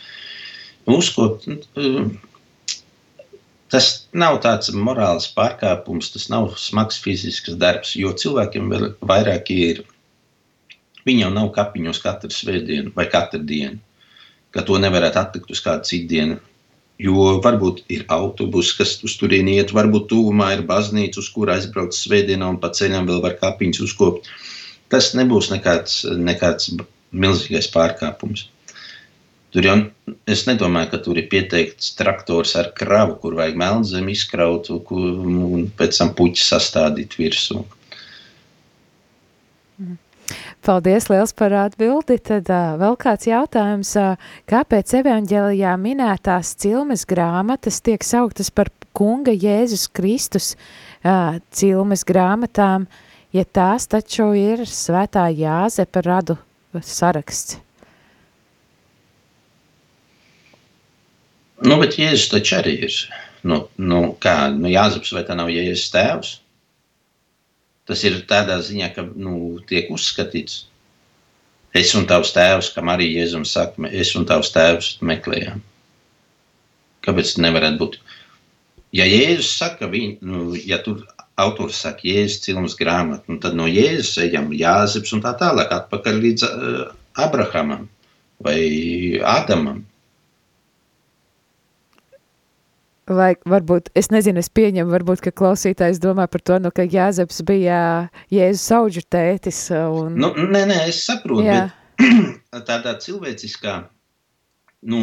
Uzkopt, 0.92 1.46
nu, 1.50 2.12
tas 3.70 3.88
nav 4.18 4.40
tāds 4.44 4.70
morāls 4.74 5.28
pārkāpums, 5.34 6.10
tas 6.14 6.28
nav 6.30 6.52
smags 6.60 6.98
fizisks 7.02 7.54
darbs, 7.58 7.94
jo 7.98 8.12
cilvēkiem 8.22 8.70
vēl 8.70 8.88
vairāk 9.12 9.50
ir. 9.54 9.82
Viņi 11.06 11.24
jau 11.24 11.32
nav 11.34 11.50
kapiņos 11.54 12.02
katru 12.02 12.30
svētdienu 12.30 12.92
vai 12.94 13.08
katru 13.10 13.42
dienu, 13.46 13.80
ka 14.54 14.64
to 14.68 14.78
nevarētu 14.82 15.20
atlikt 15.20 15.52
uz 15.54 15.62
kādu 15.64 15.88
citu 15.88 16.08
dienu. 16.12 16.38
Jo 17.02 17.38
varbūt 17.42 17.82
ir 17.90 18.04
autobus, 18.12 18.70
kas 18.78 18.94
uz 19.06 19.16
turieni 19.18 19.56
iet, 19.58 19.72
varbūt 19.74 20.08
tuvumā 20.12 20.52
ir 20.54 20.64
baznīca, 20.68 21.18
uz 21.22 21.30
kuru 21.34 21.54
aizbraukt 21.56 21.96
svētdienā 21.96 22.52
un 22.52 22.60
pa 22.62 22.70
ceļam 22.76 23.08
vēl 23.08 23.22
var 23.24 23.38
kapiņus 23.40 23.82
uzkopt. 23.88 24.28
Tas 24.92 25.10
nebūs 25.18 25.50
nekāds, 25.50 26.02
nekāds 26.30 26.70
milzīgais 27.12 27.70
pārkāpums. 27.72 28.46
Tur 29.52 29.66
jau 29.66 29.74
es 30.32 30.46
nedomāju, 30.48 30.88
ka 30.92 30.98
tur 31.04 31.18
ir 31.20 31.26
pieteikts 31.32 31.90
traktors 31.98 32.54
ar 32.56 32.70
kravu, 32.76 33.18
kur 33.20 33.36
vajag 33.36 33.58
melnzemi 33.60 34.14
izkraut 34.16 34.70
un 34.72 35.66
pēc 35.76 35.98
tam 35.98 36.14
puķi 36.16 36.44
sastādīt 36.44 37.18
virsū. 37.20 37.60
Paldies 40.62 41.08
liels 41.10 41.32
par 41.34 41.54
atbildi. 41.64 42.18
Tad 42.22 42.50
uh, 42.52 42.76
vēl 42.80 42.96
kāds 43.00 43.26
jautājums. 43.26 43.94
Uh, 43.98 44.14
kāpēc 44.50 44.94
evaņģēlijā 45.00 45.72
minētās 45.80 46.54
cilmes 46.62 47.02
grāmatas 47.08 47.80
tiek 47.82 48.04
sauktas 48.06 48.52
par 48.54 48.70
kunga 48.96 49.32
Jēzus 49.34 49.88
Kristus 49.92 50.52
uh, 50.54 51.40
cilmes 51.50 52.04
grāmatām, 52.08 52.86
ja 53.34 53.44
tās 53.44 53.88
taču 53.90 54.32
ir 54.38 54.64
svētā 54.68 55.26
Jāzepa 55.32 56.04
radu 56.06 56.38
saraksts? 56.78 57.58
Nu, 61.62 61.78
bet 61.78 61.98
Jēzus 61.98 62.30
taču 62.32 62.56
arī 62.58 62.76
ir. 62.88 62.94
Nu, 63.46 63.64
nu, 63.78 64.04
kā, 64.22 64.50
nu, 64.54 64.70
Jāzeps 64.70 65.12
vai 65.14 65.24
tā 65.26 65.36
nav 65.38 65.50
Jēzus 65.50 65.90
tēvs? 65.94 66.36
Tas 67.92 68.00
ir 68.08 68.14
tādā 68.24 68.54
ziņā, 68.64 68.86
ka 68.96 69.02
nu, 69.04 69.58
tiek 69.68 69.90
uzskatīts. 69.92 70.62
Es 71.76 71.90
un 71.92 72.06
tavs 72.08 72.30
tēvs, 72.32 72.70
kam 72.72 72.88
arī 72.88 73.10
Jēzus 73.10 73.52
saka, 73.52 73.90
es 73.92 74.14
un 74.16 74.24
tavs 74.28 74.48
tēvs 74.54 74.94
meklējām. 75.04 75.60
Kāpēc 77.04 77.34
tas 77.34 77.42
nevarētu 77.44 77.80
būt? 77.82 77.98
Ja 78.96 79.04
Jēzus 79.04 79.50
saka, 79.58 79.90
viņ, 79.92 80.14
nu, 80.24 80.46
ja 80.56 80.78
tur 80.80 81.02
autors 81.44 81.82
saka, 81.84 82.06
Jēzus 82.08 82.40
cilmas 82.46 82.78
grāmatu, 82.80 83.34
nu, 83.34 83.42
tad 83.44 83.60
no 83.60 83.68
Jēzus 83.68 84.22
ejam 84.24 84.48
Jāzeps 84.56 85.12
un 85.12 85.20
tā 85.28 85.34
tālāk 85.44 85.76
atpakaļ 85.76 86.24
līdz 86.24 86.48
uh, 86.48 86.82
Abrahamam 87.20 87.90
vai 88.40 88.56
Ādamam. 89.20 89.84
Vai 93.10 93.32
varbūt, 93.50 93.88
es 93.98 94.12
nezinu, 94.14 94.38
es 94.38 94.48
pieņemu, 94.54 94.92
varbūt, 94.94 95.24
ka 95.24 95.32
klausītājs 95.34 95.98
domā 95.98 96.28
par 96.30 96.42
to, 96.46 96.58
nu, 96.62 96.70
ka 96.70 96.84
Jāzeps 96.86 97.40
bija 97.42 97.78
Jēzus 98.30 98.68
auģu 98.76 99.02
tētis. 99.10 99.58
Un... 99.74 100.14
Nu, 100.22 100.30
nē, 100.38 100.62
nē, 100.70 100.76
es 100.86 101.00
saprotu, 101.08 101.42
Jā. 101.48 101.64
bet 101.98 102.62
tādā 102.70 102.94
cilvēciskā, 103.02 103.80
nu, 104.86 105.02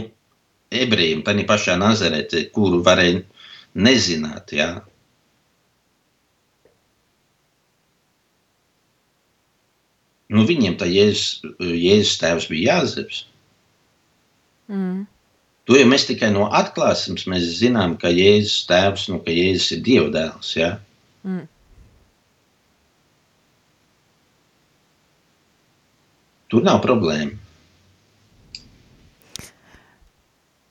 ebrejiem, 0.71 1.25
tā 1.27 1.35
pašā 1.49 1.75
Nazarete, 1.81 2.45
kuru 2.55 2.79
varēja 2.87 3.19
nezināt, 3.75 4.55
jā. 4.55 4.71
Nu, 10.31 10.47
viņiem 10.47 10.79
tā 10.79 10.87
Jēzus, 10.87 11.43
Jēzus 11.59 12.17
tēvs 12.23 12.47
bija 12.47 12.79
Jāzeps. 12.79 13.25
Mm. 14.71 15.03
To 15.69 15.77
jau 15.77 15.85
mēs 15.85 16.07
tikai 16.09 16.31
no 16.33 16.47
atklāsmes 16.57 17.27
mēs 17.29 17.43
zinām, 17.59 17.93
ka 18.01 18.09
Jēzus 18.09 18.63
tēvs, 18.69 19.03
nu, 19.13 19.19
ka 19.21 19.29
Jēzus 19.29 19.75
ir 19.75 19.83
Dieva 19.85 20.07
dēls. 20.15 20.55
Ja? 20.57 20.71
Mm. 21.21 21.43
Tur 26.49 26.65
nav 26.65 26.81
problēma. 26.81 27.37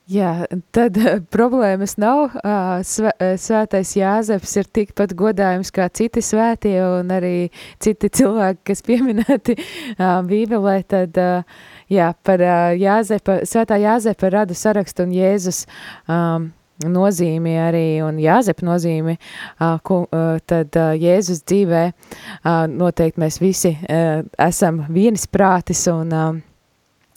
Jā, 0.09 0.31
tad 0.73 0.95
eh, 0.97 1.19
problēmas 1.31 1.93
nav. 2.01 2.33
Ā, 2.41 2.81
svē- 2.83 3.13
eh, 3.21 3.35
Svētais 3.37 3.91
Jāzeps 3.93 4.55
ir 4.57 4.67
tikpat 4.73 5.13
godājums 5.13 5.69
kā 5.71 5.85
citi 5.93 6.23
svētie 6.25 6.75
un 6.81 7.13
arī 7.13 7.51
citi 7.79 8.09
cilvēki, 8.17 8.63
kas 8.71 8.81
pieminēti 8.87 9.55
ā, 10.01 10.15
Bībelē. 10.25 10.79
Tad, 10.89 11.13
ā, 11.21 11.43
jā, 11.91 12.13
par 12.23 12.43
Jāzepa, 12.79 13.41
Svētā 13.49 13.79
Jāzepa 13.81 14.31
radu 14.33 14.57
sarakstu 14.57 15.05
un 15.07 15.13
Jēzus 15.15 15.65
um, 16.07 16.49
nozīmi 16.85 17.55
arī 17.59 17.85
un 18.05 18.19
Jāzepa 18.23 18.65
nozīmi, 18.67 19.17
ā, 19.59 19.71
ku, 19.83 20.03
ā, 20.15 20.25
tad 20.47 20.77
ā, 20.79 20.91
Jēzus 20.99 21.43
dzīvē 21.43 21.85
ā, 21.89 22.53
noteikti 22.71 23.25
mēs 23.25 23.41
visi 23.43 23.73
ā, 23.75 24.21
esam 24.49 24.85
vienisprātis 24.93 25.87
un 25.91 26.15
Jā, 26.15 26.27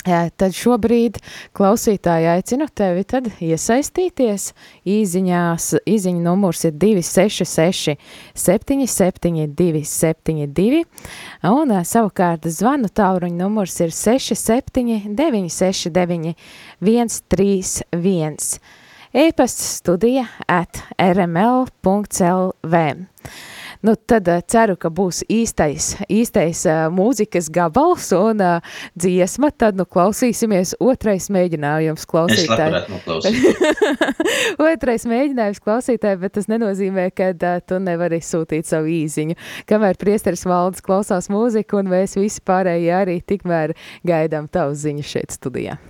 Tad 0.02 0.50
šobrīd 0.56 1.20
klausītāji 1.54 2.26
aicinu 2.32 2.66
tevi 2.74 3.04
tad 3.06 3.28
iesaistīties. 3.38 4.48
Īziņās, 4.88 5.68
īziņa 5.86 6.22
numurs 6.24 6.64
ir 6.66 6.74
266 6.74 7.94
77 8.34 9.46
272 9.54 10.82
un 11.52 11.74
ā, 11.76 11.82
savukārt 11.86 12.50
zvanu 12.50 12.90
tāluruņa 12.90 13.38
numurs 13.44 13.78
ir 13.84 13.94
67 13.94 15.14
969 15.14 16.34
131. 16.82 18.60
E-pasta 19.12 19.62
studija 19.62 20.26
at 20.48 20.82
rml.lv. 20.98 22.76
Nu, 23.82 23.94
tad 23.94 24.28
uh, 24.30 24.38
ceru, 24.46 24.76
ka 24.78 24.92
būs 24.94 25.24
īstais, 25.26 25.96
īstais 26.06 26.60
uh, 26.70 26.84
mūzikas 26.94 27.48
gabals 27.50 28.12
un 28.14 28.38
uh, 28.38 28.74
dziesma. 28.94 29.50
Tad 29.58 29.78
nu 29.78 29.82
klausīsimies 29.90 30.76
otrais 30.78 31.26
mēģinājums 31.34 32.06
klausītāji. 32.06 32.84
Otrais 34.72 35.06
mēģinājums 35.10 35.58
klausītāji, 35.64 36.20
bet 36.22 36.36
tas 36.38 36.46
nenozīmē, 36.52 37.08
ka 37.10 37.32
tu 37.66 37.80
nevari 37.82 38.20
sūtīt 38.22 38.70
savu 38.70 38.92
īziņu. 39.02 39.34
Kamēr 39.66 39.98
priesteris 39.98 40.46
valdes 40.46 40.84
klausās 40.84 41.26
mūziku 41.32 41.82
un 41.82 41.90
mēs 41.90 42.14
visi 42.20 42.44
pārējie 42.46 42.92
arī 43.02 43.18
tikmēr 43.26 43.74
gaidām 44.06 44.46
tavu 44.52 44.78
ziņu 44.78 45.10
šeit 45.14 45.34
studijā. 45.34 45.80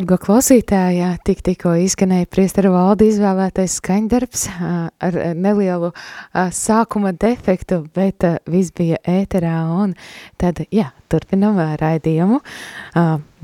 Dargo 0.00 0.16
klausītāji, 0.16 1.02
tik 1.28 1.42
tikko 1.44 1.74
izskanēja 1.82 2.24
priestara 2.32 2.70
valdi 2.72 3.10
izvēlētais 3.10 3.74
skaņdarbs 3.82 4.46
ar 4.64 5.18
nelielu 5.36 5.90
sākuma 6.56 7.12
defektu, 7.12 7.82
bet 7.92 8.24
viss 8.48 8.72
bija 8.72 8.96
ēterā 9.04 9.58
un 9.82 9.92
tad, 10.40 10.62
jā, 10.72 10.86
turpinam 11.12 11.60
raidījumu, 11.82 12.40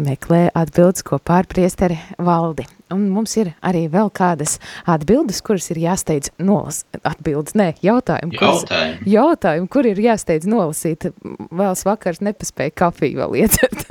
meklē 0.08 0.46
atbildes 0.56 1.04
kopā 1.04 1.42
ar 1.42 1.52
priestari 1.52 2.00
valdi. 2.16 2.64
Un 2.94 3.08
mums 3.10 3.32
ir 3.34 3.48
arī 3.66 3.88
vēl 3.90 4.12
kādas 4.14 4.60
atbildes, 4.86 5.40
kuras 5.42 5.64
ir 5.72 5.80
jāsteidz 5.82 6.30
nolas, 6.38 6.84
atbildes, 7.02 7.56
nē, 7.58 7.72
jautājumi. 7.82 8.38
Jautājumi. 8.38 9.00
Kuras, 9.00 9.08
jautājumi, 9.10 9.70
kur 9.74 9.88
ir 9.90 9.98
jāsteidz 10.04 10.46
nolasīt. 10.46 11.08
Vēls 11.50 11.82
vakars 11.88 12.22
nepaspēja 12.22 12.76
kafiju 12.78 13.24
vēl 13.24 13.34
iecert. 13.42 13.82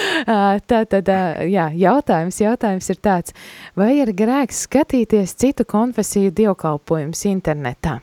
tā 0.68 0.82
tad, 0.92 1.08
jā, 1.48 1.70
jautājums, 1.80 2.42
jautājums 2.44 2.90
ir 2.92 3.00
tāds, 3.08 3.32
vai 3.72 3.94
ir 4.02 4.12
grēks 4.16 4.66
skatīties 4.68 5.32
citu 5.40 5.64
konfesiju 5.64 6.34
dievkalpojumus 6.36 7.24
internetā? 7.32 8.02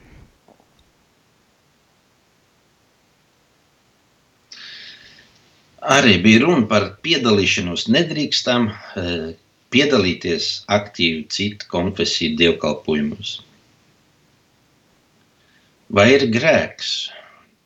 Arī 5.93 6.17
bija 6.23 6.45
runa 6.47 6.65
par 6.65 6.93
piedalīšanos. 7.05 7.89
Nedrīkstam 7.91 8.69
piedalīties 9.73 10.51
aktīvi 10.71 11.25
citu 11.33 11.67
konfesiju 11.71 12.37
dievkalpojumos. 12.39 13.33
Vai 15.93 16.07
ir 16.15 16.27
grēks? 16.33 16.93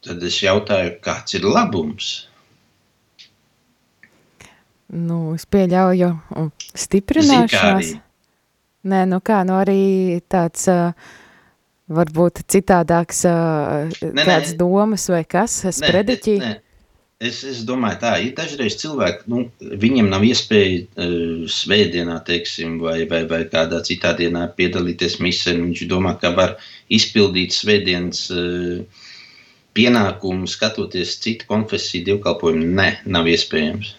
Tad 0.08 0.24
es 0.24 0.40
jautāju, 0.44 0.98
kāds 1.04 1.36
ir 1.36 1.46
labums? 1.48 2.10
Nu, 4.88 5.34
es 5.36 5.44
pieļauju 5.52 6.12
stiprināšanās. 6.80 7.96
Nē, 8.88 9.02
nu 9.12 9.20
kā, 9.20 9.42
nu 9.48 9.58
arī 9.60 10.22
tāds 10.32 10.64
uh, 10.72 10.94
varbūt 11.92 12.46
citādāks 12.48 13.26
uh, 13.28 13.90
Nē, 14.00 14.24
tāds 14.24 14.54
nē. 14.54 14.60
domas 14.62 15.10
vai 15.12 15.26
kas, 15.28 15.60
sprediķi. 15.76 16.38
Nē, 16.44 16.54
Es, 17.18 17.40
es 17.50 17.64
domāju, 17.66 17.98
tā 18.04 18.10
ir 18.22 18.34
dažreiz 18.38 18.76
cilvēki, 18.78 19.24
nu, 19.34 19.40
viņiem 19.84 20.10
nav 20.12 20.22
iespēja 20.28 20.84
uh, 20.86 21.48
svētdienā, 21.50 22.20
teiksim, 22.28 22.76
vai, 22.84 23.08
vai, 23.10 23.24
vai 23.32 23.40
kādā 23.50 23.80
citā 23.88 24.12
dienā 24.20 24.44
piedalīties 24.60 25.18
misē. 25.26 25.56
Viņš 25.58 25.82
domā, 25.90 26.14
ka 26.22 26.30
var 26.38 26.54
izpildīt 26.94 27.58
svētdienas 27.58 28.22
uh, 28.36 29.08
pienākumu, 29.74 30.46
skatoties 30.46 31.16
citu 31.24 31.50
konfesiju 31.50 32.06
dievkalpojumu. 32.12 32.70
Nē, 32.78 32.88
nav 33.10 33.34
iespējams. 33.34 33.96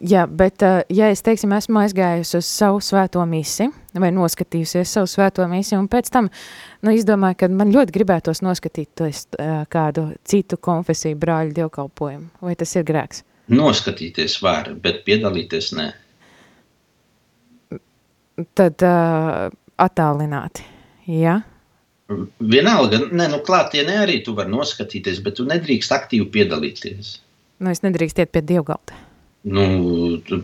Jā, 0.00 0.24
bet 0.26 0.62
uh, 0.64 0.80
ja 0.92 1.10
es, 1.12 1.20
teiksim, 1.26 1.52
esmu 1.56 1.82
aizgājusi 1.82 2.38
uz 2.38 2.48
savu 2.48 2.80
svēto 2.82 3.22
misi 3.28 3.66
vai 3.98 4.08
noskatījusies 4.14 4.94
savu 4.96 5.10
svēto 5.10 5.44
misi 5.50 5.76
un 5.76 5.88
pēc 5.90 6.08
tam, 6.14 6.30
nu, 6.86 6.94
izdomāju, 6.96 7.38
ka 7.42 7.48
man 7.52 7.72
ļoti 7.74 7.94
gribētos 7.96 8.40
noskatīties 8.44 9.24
uh, 9.36 9.52
kādu 9.72 10.08
citu 10.28 10.58
konfesiju 10.62 11.18
brāļu 11.20 11.56
dievkalpojumu. 11.58 12.30
Vai 12.46 12.56
tas 12.58 12.72
ir 12.78 12.86
grēks? 12.88 13.24
Noskatīties 13.52 14.38
var, 14.42 14.72
bet 14.80 15.02
piedalīties 15.08 15.72
nē. 15.76 15.88
Tad 18.56 18.86
uh, 18.86 19.52
attālināti, 19.82 20.64
jā? 21.10 21.40
Vienalga, 22.40 23.04
ne, 23.12 23.28
nu, 23.32 23.40
klātienē 23.44 24.02
arī 24.06 24.20
tu 24.24 24.34
vari 24.36 24.52
noskatīties, 24.52 25.20
bet 25.24 25.38
tu 25.38 25.46
nedrīkst 25.48 25.94
aktīvi 25.94 26.28
piedalīties. 26.32 27.16
Nu, 27.62 27.70
es 27.72 27.84
nedrīkst 27.84 28.22
iet 28.22 28.32
pie 28.34 28.42
dievgalda. 28.46 29.11
Nu, 29.42 29.62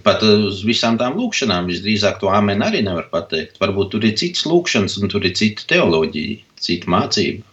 pat 0.03 0.25
uz 0.27 0.65
visām 0.67 0.97
tām 0.99 1.15
lūkšanām 1.21 1.69
visdrīzāk 1.71 2.19
to 2.19 2.33
amen 2.35 2.65
arī 2.67 2.81
nevar 2.83 3.07
pateikt. 3.13 3.61
Varbūt 3.63 3.93
tur 3.95 4.07
ir 4.09 4.17
cits 4.19 4.43
lūkšanas, 4.49 4.97
un 4.99 5.13
tur 5.13 5.27
ir 5.29 5.37
cita 5.39 5.69
teoloģija, 5.71 6.41
cita 6.59 6.91
mācība. 6.91 7.47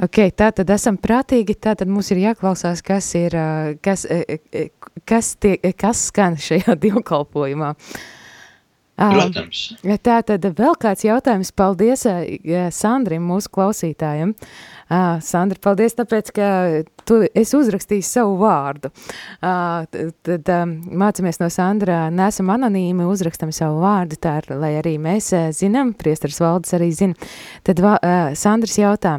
Ok, 0.00 0.22
tā 0.32 0.48
tad 0.56 0.70
esam 0.72 0.96
prātīgi, 0.96 1.58
tā 1.60 1.74
tad 1.76 1.90
mums 1.92 2.08
ir 2.14 2.22
jāklausās, 2.22 2.80
kas 2.80 3.10
ir, 3.20 3.36
ā, 3.36 3.74
kas, 3.84 4.06
ē, 4.08 4.38
ē, 4.40 4.64
kas, 5.04 5.34
tie, 5.36 5.58
kas 5.76 6.06
skan 6.08 6.40
šajā 6.40 6.78
dievkalpojumā. 6.86 7.74
Ā, 7.76 8.19
Protams. 9.00 9.62
Tā 10.04 10.18
tad 10.28 10.44
vēl 10.44 10.74
kāds 10.80 11.06
jautājums. 11.06 11.54
Paldies 11.56 12.04
Sandrim, 12.76 13.24
mūsu 13.24 13.48
klausītājiem. 13.54 14.34
Ā, 14.90 15.20
Sandra, 15.22 15.56
paldies, 15.62 15.94
tāpēc, 15.94 16.32
ka 16.34 16.46
tu 17.06 17.20
esi 17.22 17.54
uzrakstījis 17.54 18.08
savu 18.16 18.34
vārdu. 18.40 18.90
Tad 19.40 20.50
ā, 20.50 20.58
mācamies 21.02 21.38
no 21.40 21.46
Sandra, 21.54 22.00
nesam 22.12 22.50
anonīmi, 22.52 23.06
uzrakstam 23.08 23.54
savu 23.54 23.78
vārdu, 23.84 24.18
tā 24.20 24.34
ir, 24.42 24.50
lai 24.58 24.72
arī 24.80 24.96
mēs 25.00 25.30
zinām, 25.56 25.94
priestars 25.96 26.40
valdes 26.42 26.74
arī 26.76 26.90
zina. 26.96 27.30
Tad 27.66 27.80
Sandrs 28.36 28.76
jautā, 28.82 29.14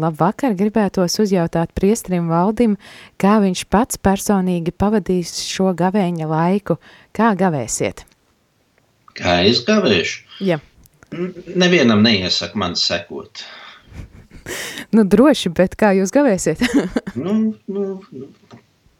labvakar, 0.00 0.54
gribētos 0.58 1.18
uzjautāt 1.26 1.74
priestrim 1.76 2.30
valdim, 2.30 2.78
kā 3.20 3.40
viņš 3.42 3.66
pats 3.68 3.98
personīgi 4.00 4.72
pavadīs 4.72 5.34
šo 5.50 5.74
gavēņa 5.76 6.30
laiku. 6.30 6.78
Kā 7.12 7.34
gavēsiet? 7.34 8.06
Kā 9.20 9.40
es 9.48 9.62
gavēšu? 9.66 10.24
Jā. 10.46 10.58
Nevienam 11.10 12.04
neiesaku 12.06 12.60
man 12.60 12.78
sekot. 12.78 13.44
Nu, 14.90 15.04
droši, 15.06 15.52
bet 15.54 15.76
kā 15.78 15.92
jūs 15.94 16.10
gavēsiet? 16.14 16.62
Nu, 17.22 17.34
nu, 17.70 17.84
nu, 18.10 18.56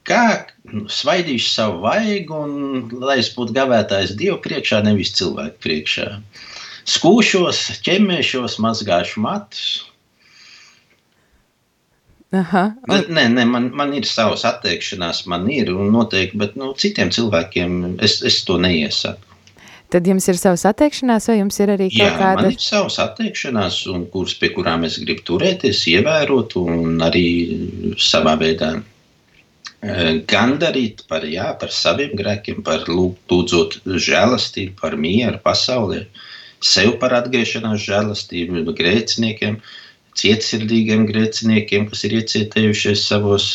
kā 0.07 0.47
nu, 0.71 0.85
svaidīšu 0.93 1.49
savu 1.51 1.81
vaigu, 1.85 2.37
un 2.45 3.03
lai 3.03 3.17
es 3.23 3.31
būtu 3.35 3.57
gavētājs 3.57 4.15
Dievu 4.21 4.39
priekšā, 4.45 4.83
nevis 4.87 5.15
cilvēku 5.19 5.59
priekšā. 5.65 6.09
Skūšos, 6.91 7.63
ķemmēšos, 7.87 8.59
mazgāšu 8.63 9.25
matus. 9.25 9.71
Aha, 12.37 12.69
un, 12.87 13.09
nē, 13.11 13.25
nē 13.35 13.45
man, 13.51 13.73
man 13.75 13.97
ir 13.99 14.07
savas 14.07 14.45
atteikšanās, 14.47 15.25
man 15.31 15.49
ir 15.51 15.73
un 15.75 15.91
noteikti, 15.91 16.39
bet 16.39 16.55
nu, 16.59 16.71
citiem 16.79 17.11
cilvēkiem 17.11 17.97
es, 18.07 18.21
es 18.27 18.45
to 18.47 18.59
neiesaku. 18.63 19.30
Tad 19.93 20.07
jums 20.09 20.27
ir 20.31 20.39
savas 20.39 20.65
atteikšanās, 20.71 21.27
vai 21.31 21.37
jums 21.41 21.59
ir 21.61 21.73
arī 21.75 21.89
kaut 21.91 22.03
Jā, 22.03 22.13
kāda? 22.19 22.45
man 22.45 22.55
ir 22.55 22.63
savas 22.63 22.99
atteikšanās, 23.03 23.81
un 23.93 24.07
kuras, 24.13 24.37
pie 24.41 24.53
kurām 24.55 24.87
es 24.89 24.99
gribu 25.03 25.27
turēties, 25.33 25.83
ievērot 25.93 26.57
un 26.61 27.03
arī 27.07 27.27
savā 28.01 28.37
veidā 28.41 28.73
eh, 28.79 30.21
gandarīt 30.31 31.05
par, 31.11 31.27
jā, 31.27 31.51
par 31.61 31.75
saviem 31.75 32.17
grēkiem, 32.21 32.63
par 32.67 32.87
lūdzot 32.89 33.81
žēlastību, 33.87 34.77
par 34.81 34.97
mieru 35.01 35.43
pasaulē, 35.45 36.05
sev 36.61 36.97
par 37.03 37.17
atgriešanās 37.21 37.83
žēlastību, 37.87 38.65
grēciniekiem, 38.77 39.61
cietsirdīgiem 40.21 41.07
grēciniekiem, 41.09 41.87
kas 41.91 42.05
ir 42.09 42.19
iecietējušies 42.21 43.07
savos 43.13 43.51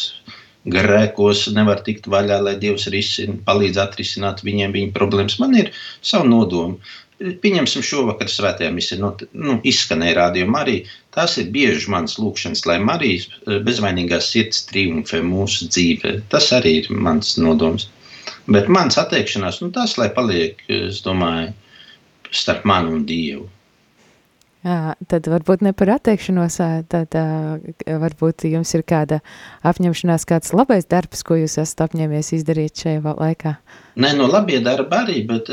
grēkos, 0.71 1.45
nevar 1.53 1.81
tikt 1.85 2.09
vaļā, 2.11 2.39
lai 2.47 2.55
Dievs 2.61 2.87
risina, 2.93 3.37
palīdz 3.47 3.79
atrisināt 3.81 4.43
viņiem 4.45 4.73
viņu 4.75 4.93
problēmas. 4.95 5.39
Man 5.41 5.57
ir 5.59 5.73
savu 6.01 6.29
nodomu. 6.29 6.79
Pieņemsim 7.15 7.83
šovakar 7.85 8.27
svētajā 8.27 8.73
misē, 8.75 8.97
no, 8.99 9.13
nu, 9.39 9.59
izskanēja 9.63 10.17
rādījuma 10.17 10.65
arī. 10.65 10.81
Tās 11.15 11.37
ir 11.39 11.47
bieži 11.53 11.87
manas 11.93 12.17
lūkšanas, 12.19 12.65
lai 12.67 12.75
Marijas 12.83 13.29
eh, 13.31 13.61
bezvainīgās 13.63 14.33
sirds 14.33 14.65
triumfē 14.71 15.21
mūsu 15.23 15.69
dzīvē. 15.71 16.17
Tas 16.33 16.51
arī 16.57 16.81
ir 16.81 16.89
mans 16.91 17.37
nodoms. 17.39 17.87
Bet 18.51 18.67
mans 18.67 18.99
atteikšanās, 18.99 19.61
nu, 19.63 19.71
tas, 19.73 19.95
lai 20.01 20.09
paliek, 20.13 20.59
es 20.67 20.99
domāju, 21.05 21.53
starp 22.35 22.67
mani 22.67 22.91
un 22.97 23.05
Dievu. 23.07 23.47
Jā, 24.65 24.95
tad 25.11 25.27
varbūt 25.29 25.61
ne 25.61 25.75
par 25.77 25.91
atteikšanos, 25.93 26.55
tad 26.89 27.13
varbūt 27.85 28.47
jums 28.49 28.71
ir 28.73 28.81
kāda 28.89 29.19
apņemšanās, 29.69 30.25
kāds 30.25 30.55
labais 30.57 30.87
darbs, 30.89 31.21
ko 31.27 31.37
jūs 31.37 31.59
esat 31.61 31.83
apņēmies 31.85 32.31
izdarīt 32.39 32.81
šajā 32.81 33.13
laikā. 33.13 33.53
Nē, 34.01 34.15
no 34.17 34.25
labie 34.25 34.57
darbi 34.65 34.97
arī, 34.97 35.19
bet 35.29 35.51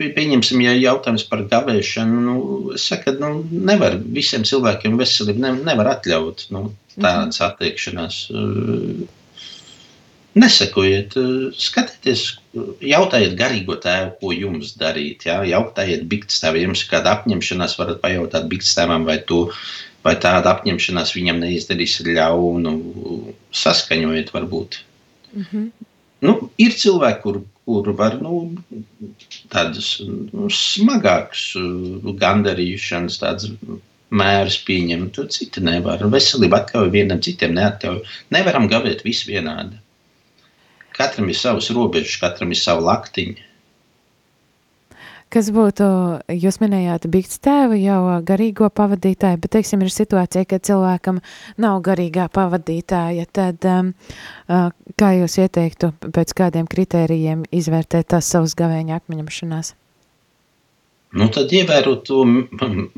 pieņemsim, 0.00 0.64
ja 0.66 0.74
jautājums 0.74 1.28
par 1.30 1.44
gavēšanu, 1.52 2.24
nu, 2.24 2.34
es 2.74 2.88
saku, 2.90 3.12
ka 3.12 3.14
nu, 3.22 3.44
nevar 3.70 3.94
visiem 4.02 4.42
cilvēkiem 4.48 4.98
veselību 4.98 5.44
ne, 5.46 5.54
nevar 5.70 5.94
atļaut 5.94 6.48
nu, 6.56 6.66
tādas 6.98 7.38
attiekšanās. 7.46 8.24
Nesekojiet, 10.36 11.16
eh, 11.16 11.48
skatieties, 11.56 12.24
jautājiet 12.84 13.34
garīgo 13.38 13.78
tēvu, 13.80 14.12
ko 14.20 14.32
jums 14.34 14.74
darīt. 14.78 15.24
Jā? 15.28 15.40
Jautājiet 15.48 16.04
bikstēvam, 16.10 16.58
ja 16.60 16.68
jums 16.68 16.84
ir 16.84 16.90
kāda 16.92 17.14
apņemšanās, 17.16 17.76
varat 17.80 18.02
pajautāt 18.02 18.48
bikstēvam, 18.52 19.06
vai, 19.08 19.18
tu, 19.30 19.46
vai 20.04 20.14
tāda 20.20 20.52
apņemšanās 20.54 21.14
viņam 21.16 21.40
neizdarīs 21.42 21.98
ļaunu. 22.06 22.74
Saskaņojiet, 23.62 24.32
varbūt. 24.34 24.82
Mm 25.32 25.46
-hmm. 25.50 25.88
nu, 26.24 26.50
ir 26.58 26.72
cilvēki, 26.72 27.20
kur, 27.22 27.42
kur 27.64 27.90
var 27.96 28.20
nu, 28.20 28.56
tādas 29.52 30.00
nu, 30.04 30.48
smagākas 30.48 31.42
uh, 31.56 32.14
gandarīšanas, 32.22 33.18
tādas 33.20 33.50
mērus 34.10 34.56
pieņemt, 34.64 35.18
citi 35.34 35.60
nevar. 35.60 36.04
Veselība 36.12 36.62
atļauj 36.62 36.90
vienam, 36.94 37.20
citiem 37.20 37.54
neatļauj. 37.58 38.00
Nevaram 38.30 38.68
gavēt 38.70 39.04
visu 39.04 39.28
vienādi. 39.32 39.76
Katram 40.98 41.28
ir 41.30 41.38
savs 41.38 41.70
robežas, 41.74 42.16
katram 42.20 42.54
ir 42.54 42.60
sava 42.60 42.82
laktiņa. 42.88 43.48
Kas 45.28 45.50
būtu, 45.52 45.86
jūs 46.32 46.56
minējāt, 46.62 47.04
bikts 47.12 47.36
tēvu 47.44 47.76
jau 47.76 47.98
garīgo 48.24 48.70
pavadītāju, 48.72 49.36
bet, 49.42 49.50
teiksim, 49.58 49.82
ir 49.84 49.92
situācija, 49.92 50.46
ka 50.48 50.56
cilvēkam 50.64 51.18
nav 51.60 51.82
garīgā 51.84 52.30
pavadītāja, 52.32 53.26
tad 53.36 53.66
um, 53.68 53.90
uh, 54.48 54.70
kā 54.96 55.10
jūs 55.18 55.36
ieteiktu 55.42 55.92
pēc 56.16 56.32
kādiem 56.38 56.70
kritērijiem 56.72 57.44
izvērtēt 57.52 58.08
tās 58.14 58.32
savas 58.32 58.56
gavēņa 58.56 59.02
apņemšanās? 59.02 59.74
Nu, 61.20 61.28
tad 61.32 61.52
ievērot 61.52 62.08
to, 62.08 62.24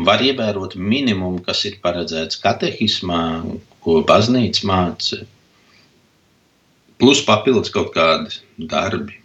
var 0.06 0.22
ievērot 0.22 0.78
minimumu, 0.78 1.42
kas 1.46 1.64
ir 1.66 1.80
paredzēts 1.82 2.38
katehismā, 2.42 3.20
ko 3.82 4.00
baznīca 4.06 4.70
māca, 4.70 5.24
plus 7.00 7.24
papildus 7.26 7.72
kaut 7.74 7.92
kādi 7.96 8.40
darbi. 8.70 9.16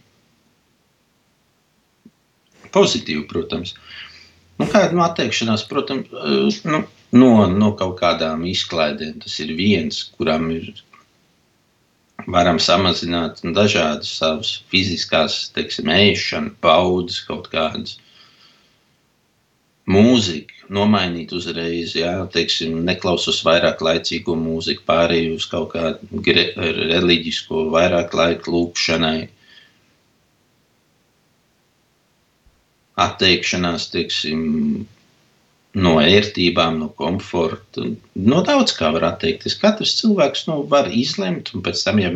Pozitīvi, 2.76 3.24
protams. 3.30 3.76
Nu, 4.60 4.68
kāda 4.72 4.96
nu, 4.96 5.04
atteikšanās, 5.04 5.66
protams, 5.68 6.12
nu, 6.68 6.82
no, 7.16 7.32
no 7.52 7.72
kaut 7.80 7.98
kādām 8.00 8.46
izklaidēm. 8.48 9.20
Tas 9.24 9.38
ir 9.44 9.52
viens, 9.56 10.02
kuram 10.16 10.48
ir 10.56 10.72
varam 12.32 12.60
samazināt 12.64 13.44
dažādas 13.56 14.12
savas 14.20 14.52
fiziskās, 14.72 15.38
teiksim, 15.56 15.92
ēšana, 15.92 16.56
paudzes 16.64 17.22
kaut 17.28 17.50
kādas. 17.52 17.98
Mūzika, 19.92 20.55
nomainīt 20.74 21.34
uzreiz, 21.36 21.94
jā, 21.98 22.14
teiksim, 22.34 22.80
neklausos 22.88 23.42
vairāk 23.46 23.82
laicīgo 23.86 24.36
mūziku, 24.40 24.86
pārēju 24.88 25.38
uz 25.40 25.46
kaut 25.52 25.74
kādu 25.76 26.24
reliģisko, 26.92 27.68
vairāk 27.74 28.16
laika 28.18 28.52
lūkšanai. 28.52 29.30
Atteikšanās, 33.06 33.90
teiksim, 33.92 34.44
no 35.76 35.98
ērtībām, 36.00 36.80
no 36.80 36.90
komforta, 36.96 37.90
no 38.16 38.42
daudz 38.48 38.76
kā 38.78 38.94
var 38.96 39.10
atteikties. 39.12 39.58
Katrs 39.60 39.98
cilvēks 40.00 40.48
nu, 40.50 40.62
var 40.72 40.88
izlemt, 40.92 41.52
un 41.54 41.66
pēc 41.66 41.84
tam, 41.84 42.00
ja 42.00 42.14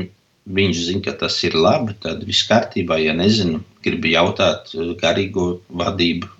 viņš 0.49 0.83
zina, 0.87 1.03
ka 1.05 1.17
tas 1.25 1.37
ir 1.43 1.57
labi, 1.59 1.95
tad 2.01 2.23
viss 2.27 2.47
kārtībā. 2.49 2.97
Ja 3.03 3.15
nezinu, 3.17 3.61
gribi 3.85 4.15
jautāt 4.15 4.71
garīgo 5.03 5.51
vadību, 5.81 6.31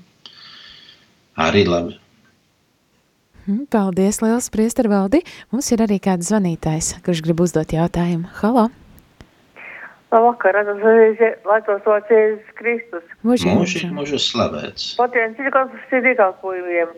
arī 1.50 1.68
labi. 1.68 1.99
Paldies, 3.50 4.20
liels 4.22 4.50
priestervaldi. 4.54 5.24
Mums 5.50 5.72
ir 5.74 5.82
arī 5.82 5.98
kāds 6.04 6.28
zvanītājs, 6.30 7.00
kurš 7.06 7.24
grib 7.26 7.40
uzdot 7.42 7.72
jautājumu. 7.74 8.30
Halo! 8.44 8.68
Labvakar, 10.14 10.58
lai 11.50 11.58
tos 11.66 11.82
vārds 11.86 12.12
Jēzus 12.14 12.52
Kristus. 12.58 13.08
Mūžīgi 13.26 13.90
mūžu 13.94 14.20
slavēts. 14.22 14.92
Patien 14.98 15.34
citākās 15.38 15.94
ir 15.94 16.06
dievkalpojumiem. 16.06 16.94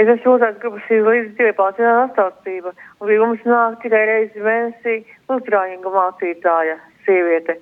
Es 0.00 0.08
esmu 0.08 0.38
otrās 0.38 0.56
grupas 0.62 0.88
līdz 0.88 1.34
divi 1.36 1.52
pārcināt 1.56 2.16
atstāstība, 2.16 2.72
un 3.00 3.08
pie 3.10 3.18
mums 3.20 3.44
nāk 3.44 3.76
tikai 3.84 4.02
reizi 4.08 4.40
mēnesī 4.40 4.96
lutrāņinga 5.28 5.92
mācītāja 5.96 6.78
sieviete. 7.04 7.58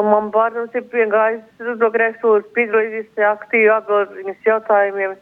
Un 0.00 0.08
man 0.08 0.32
bērnums 0.32 0.72
ir 0.76 0.88
piegājis 0.92 1.44
uz 1.60 1.76
to 1.80 1.92
grēksūras, 1.92 2.48
piedalīties 2.56 3.24
aktīvi 3.34 3.68
atbild 3.76 4.16
viņas 4.16 4.48
jautājumiem. 4.48 5.16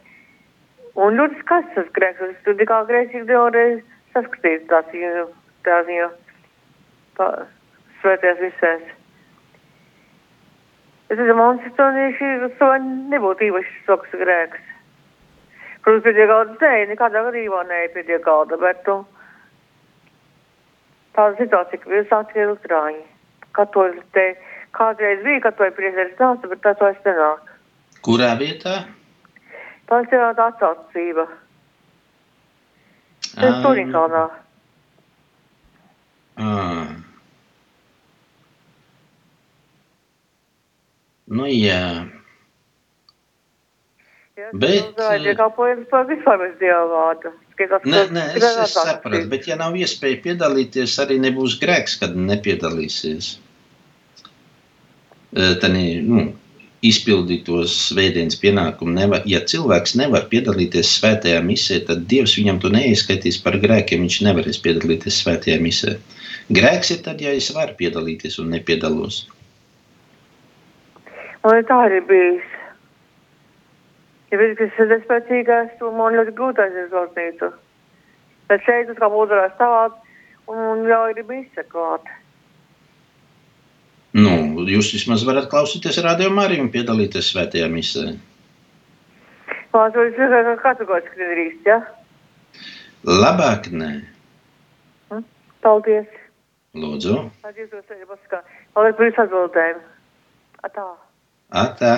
Un 0.93 1.17
ļoti 1.17 1.39
skaists 1.41 1.77
tas 1.77 1.87
grēks, 1.95 2.21
es 2.21 2.41
tur 2.45 2.59
kā 2.69 2.83
grēcīgi 2.89 3.25
divreiz 3.29 3.79
saskatīju 4.13 4.67
tās 4.69 4.91
viņu, 4.93 5.23
tās 5.65 5.87
viņu 5.87 6.09
pa, 7.17 7.29
svētajās 8.01 8.43
visēs. 8.43 8.91
Es 11.09 11.17
domāju, 11.17 11.39
monstonieši 11.39 12.29
to 12.59 12.69
nebūtu 13.09 13.49
īpaši 13.49 13.73
soks 13.87 14.13
grēks. 14.21 14.69
Protams, 15.83 16.05
pie 16.05 16.27
galda 16.29 16.55
nē, 16.61 16.85
nekādā 16.93 17.25
gadījumā 17.25 17.65
nē, 17.69 17.81
pie 17.93 18.19
galda, 18.23 18.57
bet 18.61 18.85
tu, 18.85 19.01
tāda 21.17 21.35
situācija, 21.41 21.81
ka 21.81 21.91
viens 21.91 22.13
atkie 22.17 22.45
lutrāņi. 22.47 23.03
Katoļi 23.53 24.01
te 24.15 24.27
kādreiz 24.77 25.21
bija 25.25 25.43
katoļi 25.49 25.75
priesteris 25.77 26.21
nāca, 26.21 26.49
bet 26.49 26.63
tā 26.63 26.73
to 26.79 26.89
es 26.89 27.01
nenāk. 27.05 27.51
Kurā 28.05 28.33
vietā? 28.39 28.83
Pansionāta 29.93 30.47
atsaucība. 30.49 31.27
Tas 33.33 33.59
Ā. 33.59 33.61
Turinkalnā. 33.61 34.23
Ah. 36.41 36.89
Nu, 41.33 41.45
jā. 41.49 42.09
Ja, 44.33 44.49
Bet, 44.57 44.95
Tā 44.97 45.13
ir 45.21 45.37
kalpojums 45.37 45.85
par 45.91 46.09
dieva 46.09 46.83
vārda. 46.89 47.35
Skatās, 47.53 47.85
Nē, 47.85 48.07
nē, 48.09 48.21
es, 48.33 48.43
es 48.65 48.73
sapratu, 48.73 49.27
bet 49.29 49.45
ja 49.45 49.59
nav 49.59 49.75
iespēja 49.77 50.17
piedalīties, 50.23 50.95
arī 51.03 51.19
nebūs 51.21 51.59
grēks, 51.61 51.99
kad 52.01 52.15
nepiedalīsies. 52.17 53.35
Tad 55.61 55.77
nu, 55.77 56.23
izpildīt 56.83 57.45
tos 57.47 57.73
svētdienas 57.89 58.37
pienākumu. 58.41 58.93
Nevar, 58.97 59.23
ja 59.29 59.41
cilvēks 59.47 59.95
nevar 59.99 60.27
piedalīties 60.31 60.91
svētajā 60.97 61.39
misē, 61.45 61.79
tad 61.87 62.05
Dievs 62.11 62.35
viņam 62.39 62.59
to 62.63 62.71
neieskaitīs 62.73 63.39
par 63.43 63.57
grēkiem. 63.63 64.03
Viņš 64.03 64.19
nevarēs 64.27 64.59
piedalīties 64.63 65.21
svētajā 65.23 65.59
misē. 65.63 65.95
Grēks 66.53 66.91
ir 66.95 67.03
tad, 67.05 67.21
ja 67.23 67.31
es 67.31 67.49
varu 67.55 67.75
piedalīties 67.79 68.39
un 68.43 68.51
nepiedalos. 68.55 69.23
Man 71.43 71.63
tā 71.67 71.77
arī 71.87 71.99
bijis. 72.07 72.49
Ja 74.31 74.39
viņš 74.41 74.61
ir 74.65 74.89
despēcīgais, 74.89 75.75
tad 75.79 75.95
man 75.95 76.15
ļoti 76.17 76.33
grūti 76.35 76.63
aiziet 76.63 76.89
uz 76.89 76.93
baznīcu. 76.95 77.51
Bet 78.49 78.63
šeit 78.67 78.89
tas 78.89 78.99
kā 78.99 79.09
būtu 79.11 79.39
stāvāt, 79.55 79.95
un 80.51 80.83
jau 80.89 81.03
ir 81.11 81.23
izsekot. 81.23 82.11
Nu, 84.13 84.61
jūs 84.69 84.91
vismaz 84.93 85.23
varat 85.25 85.49
klausīties 85.49 85.97
rādījumā 86.05 86.45
arī 86.45 86.59
un 86.61 86.69
piedalīties 86.73 87.31
svētajā 87.33 87.69
misē. 87.73 88.11
Tas 89.73 89.95
ir 89.97 90.11
kā 90.17 90.55
kategoriski 90.61 91.17
nedrīkst, 91.17 91.65
ja? 91.65 91.79
Labāk 93.09 93.71
nē, 93.73 93.93
Paldies. 95.63 96.05
lūdzu. 96.75 97.15
Paldies, 97.41 97.71
ka. 98.29 98.43
Paldies 98.75 98.97
par 98.97 99.07
jūsu 99.07 99.23
atbildēm. 99.23 99.79
Atā. 100.67 100.85
Atā. 101.63 101.93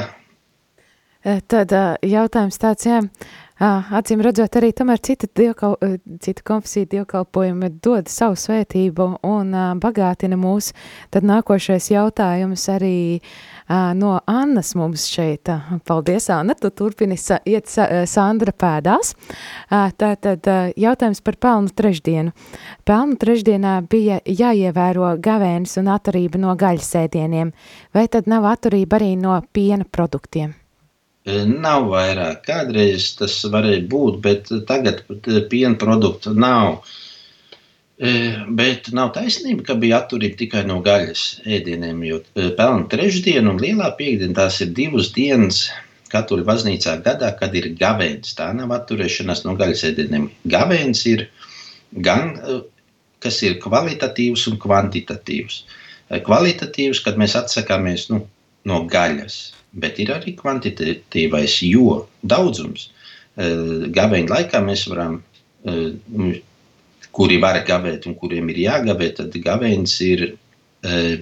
E, 1.25 1.39
Tad 1.49 1.73
ā, 1.73 1.83
jautājums 2.05 2.61
tāds, 2.61 2.85
jā, 2.85 3.01
ā, 3.01 3.25
acīm 3.55 4.19
redzot, 4.25 4.55
arī 4.59 4.71
tomēr 4.75 4.99
cita, 4.99 5.29
dievkal, 5.31 5.77
cita 6.19 6.43
konfesija 6.43 6.89
dievkalpojumi 6.91 7.69
dod 7.83 8.09
savu 8.11 8.35
svētību 8.35 9.05
un 9.23 9.53
bagātina 9.79 10.35
mūs. 10.39 10.73
Tad 11.13 11.23
nākošais 11.23 11.87
jautājums 11.93 12.65
arī 12.73 13.21
no 13.95 14.17
Annas 14.27 14.73
mums 14.75 15.05
šeit. 15.07 15.47
Paldies, 15.87 16.27
Anna, 16.33 16.57
tu 16.59 16.69
turpini 16.69 17.15
iet 17.47 17.71
Sandra 18.11 18.51
pēdās. 18.51 19.13
Tātad 19.71 20.51
jautājums 20.75 21.23
par 21.23 21.39
pelnu 21.39 21.71
trešdienu. 21.71 22.35
Pelnu 22.83 23.15
trešdienā 23.23 23.77
bija 23.87 24.19
jāievēro 24.25 25.15
gavēnis 25.23 25.79
un 25.79 25.93
atturība 25.95 26.43
no 26.43 26.57
gaļas 26.59 26.91
ēdieniem. 27.05 27.55
Vai 27.95 28.05
tad 28.11 28.27
nav 28.27 28.51
atturība 28.51 28.99
arī 28.99 29.15
no 29.15 29.39
piena 29.55 29.87
produktiem? 29.87 30.53
E, 31.25 31.39
Nav 31.49 31.89
vairāk. 31.93 32.43
Kādreiz 32.45 33.11
tas 33.19 33.39
varēja 33.51 33.85
būt, 33.91 34.19
bet 34.25 34.51
tagad 34.69 35.03
pat, 35.07 35.27
e, 35.27 35.41
piena 35.51 35.77
produktu 35.81 36.35
nav. 36.35 36.85
Bet 38.59 38.89
nav 38.91 39.13
taisnība, 39.15 39.63
ka 39.69 39.73
bija 39.79 40.01
atturība 40.01 40.35
tikai 40.41 40.65
no 40.67 40.81
gaļas 40.83 41.21
ēdieniem. 41.47 42.01
Jo 42.03 42.17
pelnu 42.57 42.89
trešdiena 42.91 43.53
un 43.53 43.61
lielā 43.63 43.87
piekdiena 43.95 44.35
tās 44.41 44.57
ir 44.65 44.73
divas 44.75 45.13
dienas 45.15 45.61
katoļu 46.11 46.43
baznīcā 46.49 46.97
gadā, 47.05 47.31
kad 47.39 47.55
ir 47.55 47.69
gavēns. 47.79 48.35
Tā 48.35 48.49
nav 48.57 48.73
atturēšanās 48.75 49.45
no 49.47 49.55
gaļas 49.59 49.85
ēdieniem. 49.89 50.27
Gavēns 50.51 51.05
ir 51.07 51.29
gan, 52.09 52.35
kas 53.23 53.41
ir 53.47 53.59
kvalitatīvs 53.63 54.47
un 54.51 54.59
kvantitatīvs. 54.61 55.63
eh, 56.09 56.21
kvalitatīvs, 56.21 57.01
kad 57.05 57.17
mēs 57.17 57.33
atsakāmies 57.39 58.09
nu, 58.11 58.25
no 58.69 58.83
gaļas, 58.91 59.37
bet 59.75 59.99
ir 59.99 60.11
arī 60.15 60.35
kvantitatīvais, 60.39 61.59
jo 61.67 62.05
daudzums 62.23 62.89
eh, 62.89 63.87
gaveņa 63.95 64.31
laikā 64.31 64.61
mēs 64.65 64.85
varam, 64.91 65.19
eh, 65.67 66.39
kuri 67.15 67.39
var 67.43 67.61
gavēt 67.67 68.07
un 68.09 68.15
kuriem 68.19 68.49
ir 68.53 68.63
jāgavē, 68.65 69.11
tad 69.19 69.35
gaveņas 69.43 69.99
ir 70.05 70.25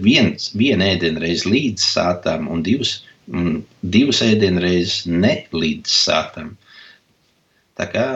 viens, 0.04 0.50
viena 0.60 0.90
ēdienreiz 0.92 1.46
līdz 1.48 1.84
sātām 1.86 2.50
un 2.52 2.64
divas, 2.66 2.98
un 3.32 3.62
divas 3.80 4.20
ēdienreizes 4.26 5.06
ne 5.08 5.38
līdz 5.56 5.88
sātām. 5.88 6.50
Tā 7.80 7.88
kā 7.94 8.08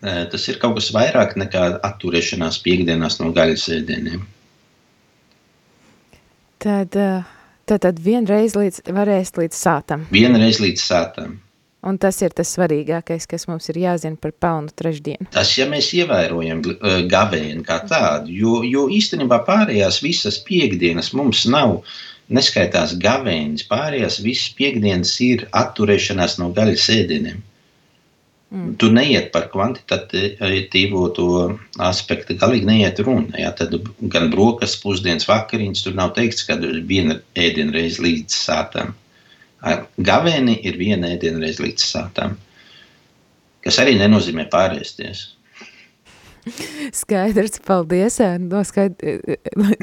tas 0.00 0.48
ir 0.48 0.56
kaut 0.62 0.78
kas 0.78 0.88
vairāk 0.96 1.36
nekā 1.36 1.66
atturēšanās 1.90 2.62
piekdienās 2.64 3.18
no 3.20 3.34
gaļas 3.36 3.66
ēdieniem. 3.76 4.24
Tad, 6.62 6.96
tad, 7.66 7.82
tad 7.84 7.98
vienreiz 8.02 8.54
līdz, 8.56 8.86
varēs 8.94 9.34
līdz 9.36 9.58
sātam. 9.58 10.06
Vienreiz 10.14 10.62
līdz 10.62 10.82
sātam. 10.82 11.40
Un 11.86 12.00
tas 12.02 12.16
ir 12.18 12.32
tas 12.34 12.50
svarīgākais, 12.56 13.28
kas 13.30 13.46
mums 13.46 13.68
ir 13.70 13.78
jāzina 13.78 14.18
par 14.18 14.32
pelnu 14.42 14.72
trešdienu. 14.74 15.28
Tas, 15.34 15.52
ja 15.58 15.68
mēs 15.70 15.92
ievērojam 15.94 16.64
gavēni 17.10 17.62
kā 17.66 17.78
tādu, 17.86 18.32
jo, 18.34 18.56
jo 18.66 18.86
īstenībā 18.90 19.38
pārējās 19.46 20.00
visas 20.02 20.40
piekdienas 20.48 21.12
mums 21.14 21.44
nav, 21.52 21.78
neskaitās 22.26 22.96
gavēnis, 23.02 23.68
pārējās 23.70 24.18
visas 24.24 24.50
piekdienas 24.58 25.12
ir 25.22 25.46
atturēšanās 25.54 26.40
no 26.42 26.50
gaļas 26.56 26.88
ēdieniem. 26.96 27.44
Mm. 28.56 28.76
Tur 28.80 28.92
neiet 28.96 29.28
par 29.34 29.50
kvantitatīvo 29.52 31.02
to 31.16 31.26
aspektu, 31.82 32.36
galīgi 32.40 32.68
neiet 32.70 33.00
runa. 33.04 33.34
Ja? 33.36 33.50
Tad 33.56 33.74
gan 34.12 34.30
brokas, 34.32 34.78
pusdienas, 34.80 35.28
vakariņas, 35.28 35.84
tur 35.84 35.96
nav 35.98 36.14
teikts, 36.16 36.46
ka 36.48 36.56
viena 36.88 37.18
ēdienreiz 37.36 38.00
līdz 38.00 38.38
sātām. 38.46 38.94
Gavēni 40.08 40.56
ir 40.68 40.80
viena 40.80 41.10
ēdienreiz 41.12 41.60
līdz 41.60 41.84
sātām, 41.84 42.36
kas 43.66 43.80
arī 43.82 43.96
nenozīmē 44.00 44.46
pārēsties. 44.52 45.26
Skaidrs, 46.94 47.58
paldies. 47.66 48.20
No 48.46 48.62
skaidr... 48.64 49.18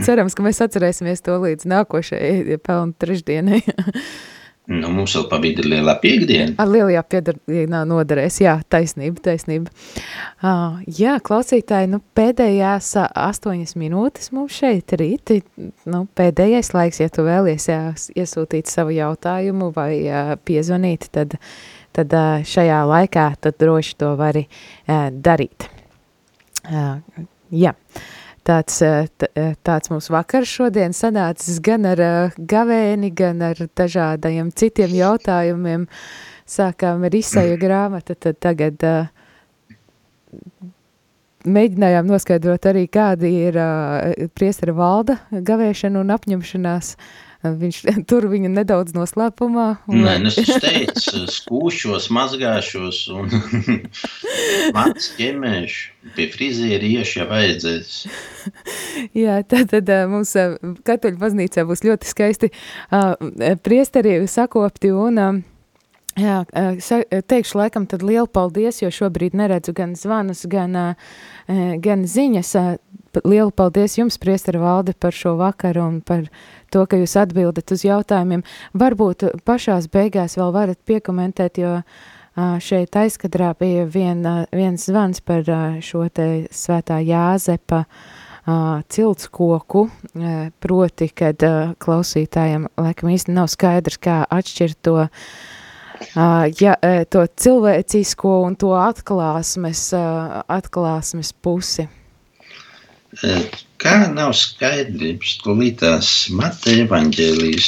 Cerams, 0.05 0.33
ka 0.37 0.45
mēs 0.45 0.63
atcerēsimies 0.63 1.21
to 1.25 1.35
līdz 1.43 1.67
nākošajai 1.69 2.61
pelnu 2.63 2.95
trešdienai. 3.03 3.61
Nu, 4.71 4.87
mums 4.95 5.11
vēl 5.17 5.25
pabīda 5.27 5.65
lielā 5.67 5.97
piekdiena. 5.99 6.53
Ar 6.61 6.69
lielajā 6.71 7.01
piekdienā 7.11 7.81
noderēs, 7.87 8.37
jā, 8.45 8.53
taisnība, 8.71 9.19
taisnība. 9.25 9.73
Uh, 10.39 10.77
jā, 10.87 11.17
klausītāji, 11.23 11.89
nu, 11.91 11.99
pēdējās 12.15 12.93
astoņas 13.01 13.75
minūtes 13.79 14.31
mums 14.35 14.55
šeit 14.55 14.95
rīt, 14.99 15.35
nu, 15.83 16.05
pēdējais 16.15 16.71
laiks, 16.77 17.01
ja 17.03 17.11
tu 17.11 17.27
vēlies 17.27 17.67
jā, 17.67 17.81
iesūtīt 18.23 18.71
savu 18.71 18.95
jautājumu 18.95 19.73
vai 19.75 19.91
uh, 20.07 20.33
piezvanīt, 20.47 21.11
tad, 21.11 21.35
tad 21.91 22.15
uh, 22.15 22.39
šajā 22.47 22.79
laikā 22.87 23.29
tad 23.43 23.59
droši 23.59 23.99
to 23.99 24.15
vari 24.19 24.47
uh, 24.47 25.09
darīt. 25.11 25.67
Uh, 26.63 27.01
jā. 27.51 27.75
Uh, 27.75 28.11
tāds, 28.47 28.81
eh, 28.81 29.07
eh, 29.35 29.55
tāds 29.63 29.91
mums 29.91 30.09
vakars 30.11 30.51
šodien 30.51 30.93
sanācis 30.95 31.59
gan 31.63 31.85
ar 31.85 31.99
eh, 31.99 32.37
gavēni, 32.37 33.13
gan 33.15 33.41
ar 33.41 33.55
dažādajiem 33.55 34.51
citiem 34.55 34.95
jautājumiem. 34.99 35.87
Sākām 36.43 37.05
ar 37.07 37.15
izsaju 37.15 37.55
grāmatu, 37.57 38.17
tad 38.19 38.35
tagad 38.43 38.83
mēģinājām 41.47 42.09
noskaidrot 42.09 42.67
arī, 42.67 42.83
kāda 42.91 43.29
ir 43.31 43.59
priestara 44.35 44.75
valda 44.75 45.15
gavēšana 45.31 46.01
un 46.03 46.11
apņemšanās 46.11 46.91
uh, 46.97 47.32
Viņš 47.43 47.79
tur 48.09 48.27
viņu 48.31 48.51
nedaudz 48.53 48.95
noslēpumā. 48.95 49.67
Un... 49.91 50.03
Nē, 50.05 50.15
nu, 50.23 50.31
es 50.31 50.51
teicu, 50.63 51.25
skūšos, 51.31 52.07
mazgāšos 52.15 53.03
un 53.13 53.33
mats 54.77 55.11
ķemēšu. 55.19 55.89
Pie 56.17 56.27
frizieri 56.33 56.89
iešu, 56.97 57.21
ja 57.21 57.25
vajadzēs. 57.29 57.91
Jā, 59.23 59.39
tad, 59.47 59.71
tad 59.71 59.91
mums 60.11 60.33
katoļu 60.87 61.19
baznīcā 61.21 61.63
būs 61.67 61.85
ļoti 61.87 62.09
skaisti 62.09 62.51
priesteri 63.63 64.17
sakopti 64.27 64.91
un 64.91 65.43
Jā, 66.13 66.43
teikšu 67.25 67.57
laikam 67.57 67.87
tad 67.89 68.03
lielu 68.05 68.27
paldies, 68.29 68.83
jo 68.83 68.91
šobrīd 68.93 69.33
neredzu 69.33 69.73
gan 69.73 69.95
zvanus, 69.97 70.43
gan, 70.45 70.95
gan 71.81 72.03
ziņas. 72.05 72.51
Lielu 73.25 73.53
paldies 73.53 73.97
jums, 73.97 74.19
priestara 74.21 74.61
valde, 74.61 74.93
par 74.93 75.13
šo 75.13 75.35
vakaru 75.37 75.81
un 75.85 75.99
par 76.05 76.27
to, 76.73 76.85
ka 76.89 76.97
jūs 77.01 77.15
atbildat 77.17 77.73
uz 77.73 77.85
jautājumiem. 77.85 78.41
Varbūt 78.77 79.25
pašās 79.45 79.89
beigās 79.93 80.37
vēl 80.37 80.53
varat 80.53 80.79
piekomentēt, 80.85 81.57
jo 81.61 81.79
šeit 82.61 82.97
aizkadrā 82.97 83.51
bija 83.57 83.85
vien, 83.89 84.21
viens 84.53 84.85
zvans 84.89 85.21
par 85.21 85.49
šo 85.85 86.07
te 86.13 86.47
svētā 86.53 86.97
Jāzepa 87.05 87.83
ciltskoku, 88.93 89.87
proti, 90.61 91.09
kad 91.15 91.45
klausītājiem 91.81 92.65
laikam 92.81 93.13
īsti 93.13 93.33
nav 93.33 93.49
skaidrs, 93.53 94.01
kā 94.01 94.23
atšķirt 94.29 94.81
to 94.85 94.97
ja, 96.59 96.75
to 97.09 97.25
cilvēcisko 97.45 98.33
un 98.47 98.55
to 98.59 98.73
atklāsmes, 98.77 99.89
atklāsmes 100.51 101.33
pusi. 101.43 101.87
Kā 103.83 103.95
nav 104.09 104.31
skaidrības, 104.37 105.35
ko 105.43 105.57
lītās 105.59 106.29
Mateja 106.33 106.85
evaņģēlijas. 106.87 107.67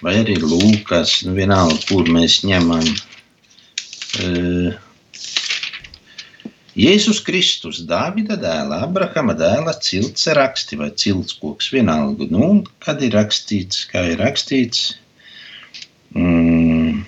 Vai 0.00 0.14
arī 0.22 0.36
Lūkas, 0.40 1.20
nu 1.28 1.36
vienalga, 1.36 1.76
kur 1.88 2.08
mēs 2.12 2.40
ņemam. 2.48 2.86
Jēzus 6.80 7.18
Kristus, 7.26 7.82
Dāvida 7.84 8.38
dēla, 8.40 8.78
Abrahama 8.86 9.34
dēla, 9.36 9.74
cilts 9.84 10.24
raksti 10.38 10.78
vai 10.80 10.88
cilts 10.96 11.34
koks 11.36 11.68
vienalga. 11.74 12.28
Nu, 12.32 12.62
kad 12.80 13.02
ir 13.04 13.12
rakstīts, 13.18 13.82
kā 13.90 14.06
ir 14.14 14.22
rakstīts, 14.22 14.94
mm, 16.16 17.02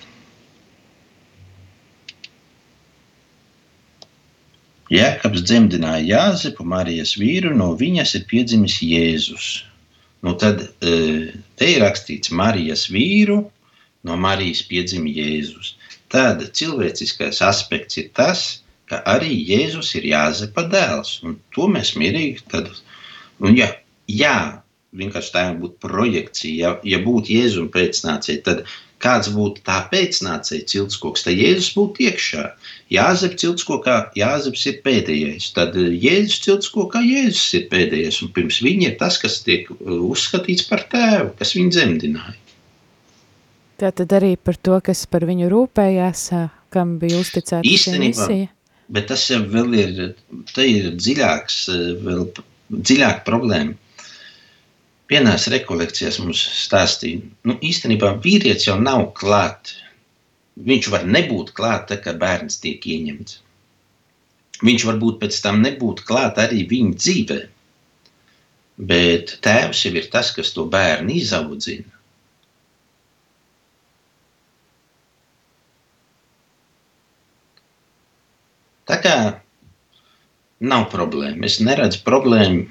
Jēkabs 4.93 5.41
dzemdināja 5.47 6.05
Jāzepu, 6.05 6.65
Marijas 6.69 7.15
vīru, 7.17 7.55
no 7.57 7.71
viņas 7.79 8.13
ir 8.19 8.25
piedzimis 8.29 8.77
Jēzus. 8.85 9.47
Nu, 10.23 10.35
tad 10.37 10.61
e, 10.85 10.97
te 11.57 11.69
ir 11.71 11.81
rakstīts 11.81 12.29
Marijas 12.29 12.85
vīru, 12.93 13.39
no 14.05 14.17
Marijas 14.19 14.61
piedzima 14.69 15.09
Jēzus. 15.09 15.73
Tad 16.13 16.43
cilvēciskais 16.53 17.41
aspekts 17.41 17.97
ir 17.97 18.11
tas, 18.13 18.62
ka 18.91 19.01
arī 19.15 19.33
Jēzus 19.47 19.93
ir 19.99 20.09
Jāzepa 20.11 20.65
dēls. 20.71 21.17
Un 21.27 21.39
to 21.55 21.69
mēs 21.71 21.95
mierīgi 21.99 22.45
tad, 22.51 22.69
un 23.43 23.57
ja, 23.57 23.69
jā, 24.11 24.37
vienkārši 24.93 25.33
tā 25.33 25.43
būtu 25.57 25.79
projekcija, 25.87 26.55
ja, 26.55 26.73
ja 26.95 27.03
būtu 27.03 27.33
Jēzus 27.37 27.71
pēcnācija, 27.73 28.43
tad 28.45 28.65
kāds 29.03 29.29
būtu 29.35 29.63
tā 29.67 29.81
pēcnācēja 29.91 30.67
ciltskoks, 30.71 31.25
tad 31.25 31.35
Jēzus 31.35 31.73
būtu 31.75 32.05
iekšā. 32.07 32.45
Jāzep 32.93 33.35
ciltskokā, 33.41 33.97
Jāzeps 34.19 34.63
ir 34.71 34.79
pēdējais. 34.85 35.49
Tad 35.57 35.75
Jēzus 35.75 36.39
ciltskokā 36.45 37.03
Jēzus 37.03 37.49
ir 37.59 37.67
pēdējais. 37.73 38.21
Un 38.23 38.31
pirms 38.35 38.61
viņa 38.63 38.91
ir 38.91 38.97
tas, 39.01 39.19
kas 39.21 39.41
tiek 39.47 39.67
eh, 39.71 39.75
uzskatīts 39.97 40.69
par 40.69 40.85
tēvu, 40.93 41.33
kas 41.39 41.55
viņu 41.57 41.75
dzemdināja. 41.75 42.39
Tātad 43.83 44.13
arī 44.15 44.35
par 44.39 44.55
to, 44.55 44.77
kas 44.85 45.03
par 45.09 45.25
viņu 45.27 45.49
rūpējās, 45.51 46.27
kam 46.71 46.97
bija 47.01 47.19
uzticēta 47.19 47.67
šī 47.67 47.97
misija. 47.99 48.51
Bet 48.93 49.07
tas 49.09 49.23
jau 49.29 49.41
vēl 49.49 49.77
ir, 49.79 50.01
ir 50.61 50.89
dziļāks, 50.97 51.61
vēl 52.05 52.27
dziļāka 52.73 53.25
problēma 53.25 53.77
vienās 55.13 55.47
rekolekcijās 55.51 56.19
mums 56.23 56.41
stāstīja, 56.63 57.23
nu, 57.47 57.57
īstenībā 57.65 58.15
vīrietis 58.23 58.69
jau 58.69 58.77
nav 58.81 59.09
klāt. 59.19 59.73
Viņš 60.69 60.89
var 60.93 61.07
nebūt 61.09 61.51
klāt, 61.57 61.87
tā, 61.89 61.97
kad 62.01 62.19
bērns 62.21 62.59
tiek 62.61 62.83
ieņemts. 62.85 63.39
Viņš 64.63 64.85
varbūt 64.89 65.17
pēc 65.23 65.39
tam 65.43 65.63
nebūtu 65.65 66.05
klāt 66.07 66.37
arī 66.39 66.61
viņa 66.69 66.99
dzīvē. 66.99 67.39
Bet 68.89 69.35
tēvs 69.45 69.81
jau 69.85 69.93
ir 69.97 70.07
tas, 70.13 70.29
kas 70.35 70.53
to 70.53 70.65
bērnu 70.69 71.17
izaudzina. 71.17 71.89
Tā 78.89 78.99
kā 79.03 79.17
nav 80.63 80.89
problēma. 80.91 81.45
Es 81.47 81.59
neredzu 81.63 82.01
problēmu 82.07 82.65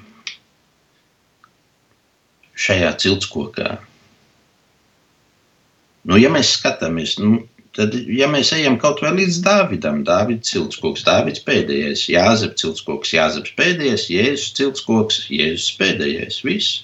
šajā 2.65 2.91
ciltskokā. 3.01 3.77
Nu, 6.09 6.17
ja 6.19 6.29
mēs 6.33 6.51
skatāmies, 6.57 7.15
nu, 7.21 7.43
tad, 7.75 7.95
ja 7.95 8.27
mēs 8.29 8.51
ejam 8.55 8.75
kaut 8.81 9.01
vai 9.03 9.13
līdz 9.17 9.39
Dāvidam, 9.45 10.01
Dāvids 10.07 10.51
ciltskoks, 10.51 11.05
Dāvids 11.07 11.43
pēdējais, 11.47 12.07
Jāzep 12.11 12.57
ciltskoks, 12.59 13.13
Jāzeps 13.15 13.53
pēdējais, 13.57 14.09
Jēzus 14.11 14.51
ciltskoks, 14.59 15.21
Jēzus 15.33 15.71
pēdējais, 15.79 16.41
viss. 16.45 16.81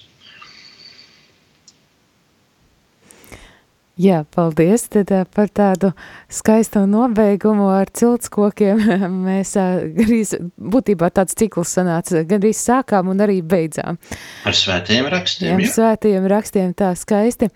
Jā, 4.00 4.22
paldies 4.32 4.86
tad, 4.88 5.10
uh, 5.12 5.26
par 5.34 5.50
tādu 5.52 5.90
skaistu 6.32 6.84
nobeigumu 6.88 7.66
ar 7.74 7.90
ciltskokiem. 7.92 8.80
Mēs 9.26 9.56
uh, 9.60 9.82
gandrīz, 9.96 10.36
būtībā 10.56 11.10
tāds 11.16 11.36
cikls 11.36 11.74
sanāca, 11.76 12.22
gandrīz 12.28 12.62
sākām 12.62 13.10
un 13.12 13.20
arī 13.26 13.40
beidzām. 13.42 13.98
Ar 14.46 14.56
svētajiem 14.56 15.10
rakstiem, 15.10 15.52
Jā, 15.52 15.66
jā. 15.66 15.74
svētajiem 15.74 16.30
rakstiem 16.32 16.72
tā 16.78 16.94
skaisti. 16.96 17.50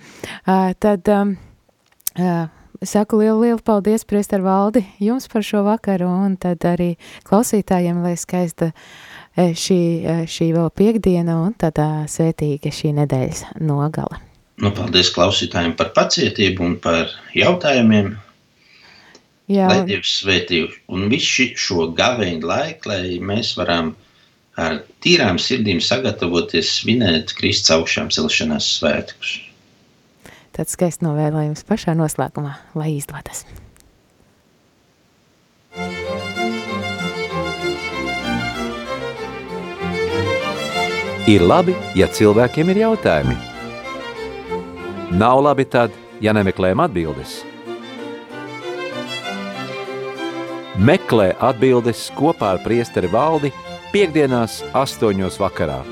Uh, 0.44 0.74
tad 0.82 1.08
um, 1.14 1.36
saku 2.82 3.16
lielu, 3.22 3.40
lielu 3.40 3.62
paldies, 3.64 4.04
priester 4.04 4.42
Valdi, 4.44 4.84
jums 5.00 5.28
par 5.28 5.42
šo 5.42 5.64
vakaru 5.64 6.08
un 6.08 6.36
tad 6.40 6.64
arī 6.68 6.94
klausītājiem, 7.28 8.02
lai 8.04 8.16
skaista 8.20 8.72
eh, 9.36 9.54
šī, 9.56 9.80
eh, 10.04 10.22
šī 10.28 10.52
vēl 10.56 10.70
piekdiena 10.74 11.40
un 11.46 11.56
tad 11.58 11.80
svētīga 12.10 12.72
šī 12.74 12.94
nedēļas 13.00 13.44
nogala. 13.64 14.20
Nu, 14.62 14.70
paldies 14.70 15.10
klausītājiem 15.14 15.74
par 15.78 15.90
pacietību 15.96 16.62
un 16.62 16.76
par 16.82 17.10
jautājumiem. 17.34 18.12
Jā, 19.50 19.66
Lai 19.68 19.82
Dievs 19.84 20.12
svētī 20.22 20.62
un 20.88 21.08
visu 21.12 21.50
šo 21.60 21.90
gaveņu 21.96 22.46
laiku, 22.48 22.88
lai 22.88 23.18
mēs 23.20 23.52
varam 23.58 23.92
ar 24.56 24.78
tīrām 25.04 25.40
sirdīm 25.42 25.82
sagatavoties 25.84 26.70
svinēt 26.78 27.34
Kristus 27.36 27.74
augšām 27.74 28.08
celšanās 28.14 28.70
svētkus. 28.78 29.40
tāds 30.54 30.76
skaists 30.78 31.02
novēlējums 31.02 31.66
pašā 31.66 31.96
noslēgumā, 31.98 32.54
lai 32.78 32.94
izdodas. 32.94 33.42
Ir 41.26 41.42
labi, 41.42 41.74
ja 41.98 42.06
cilvēkiem 42.06 42.70
ir 42.70 42.84
jautājumi. 42.84 43.53
Nav 45.12 45.42
labi 45.44 45.64
tad, 45.68 45.92
ja 46.20 46.32
nemeklējam 46.32 46.80
atbildes. 46.86 47.42
Meklē 50.74 51.34
atbildes 51.38 52.08
kopā 52.16 52.54
ar 52.56 52.62
priesteri 52.64 53.10
valdi 53.12 53.52
piekdienās 53.92 54.62
astoņos 54.74 55.38
vakarā. 55.38 55.82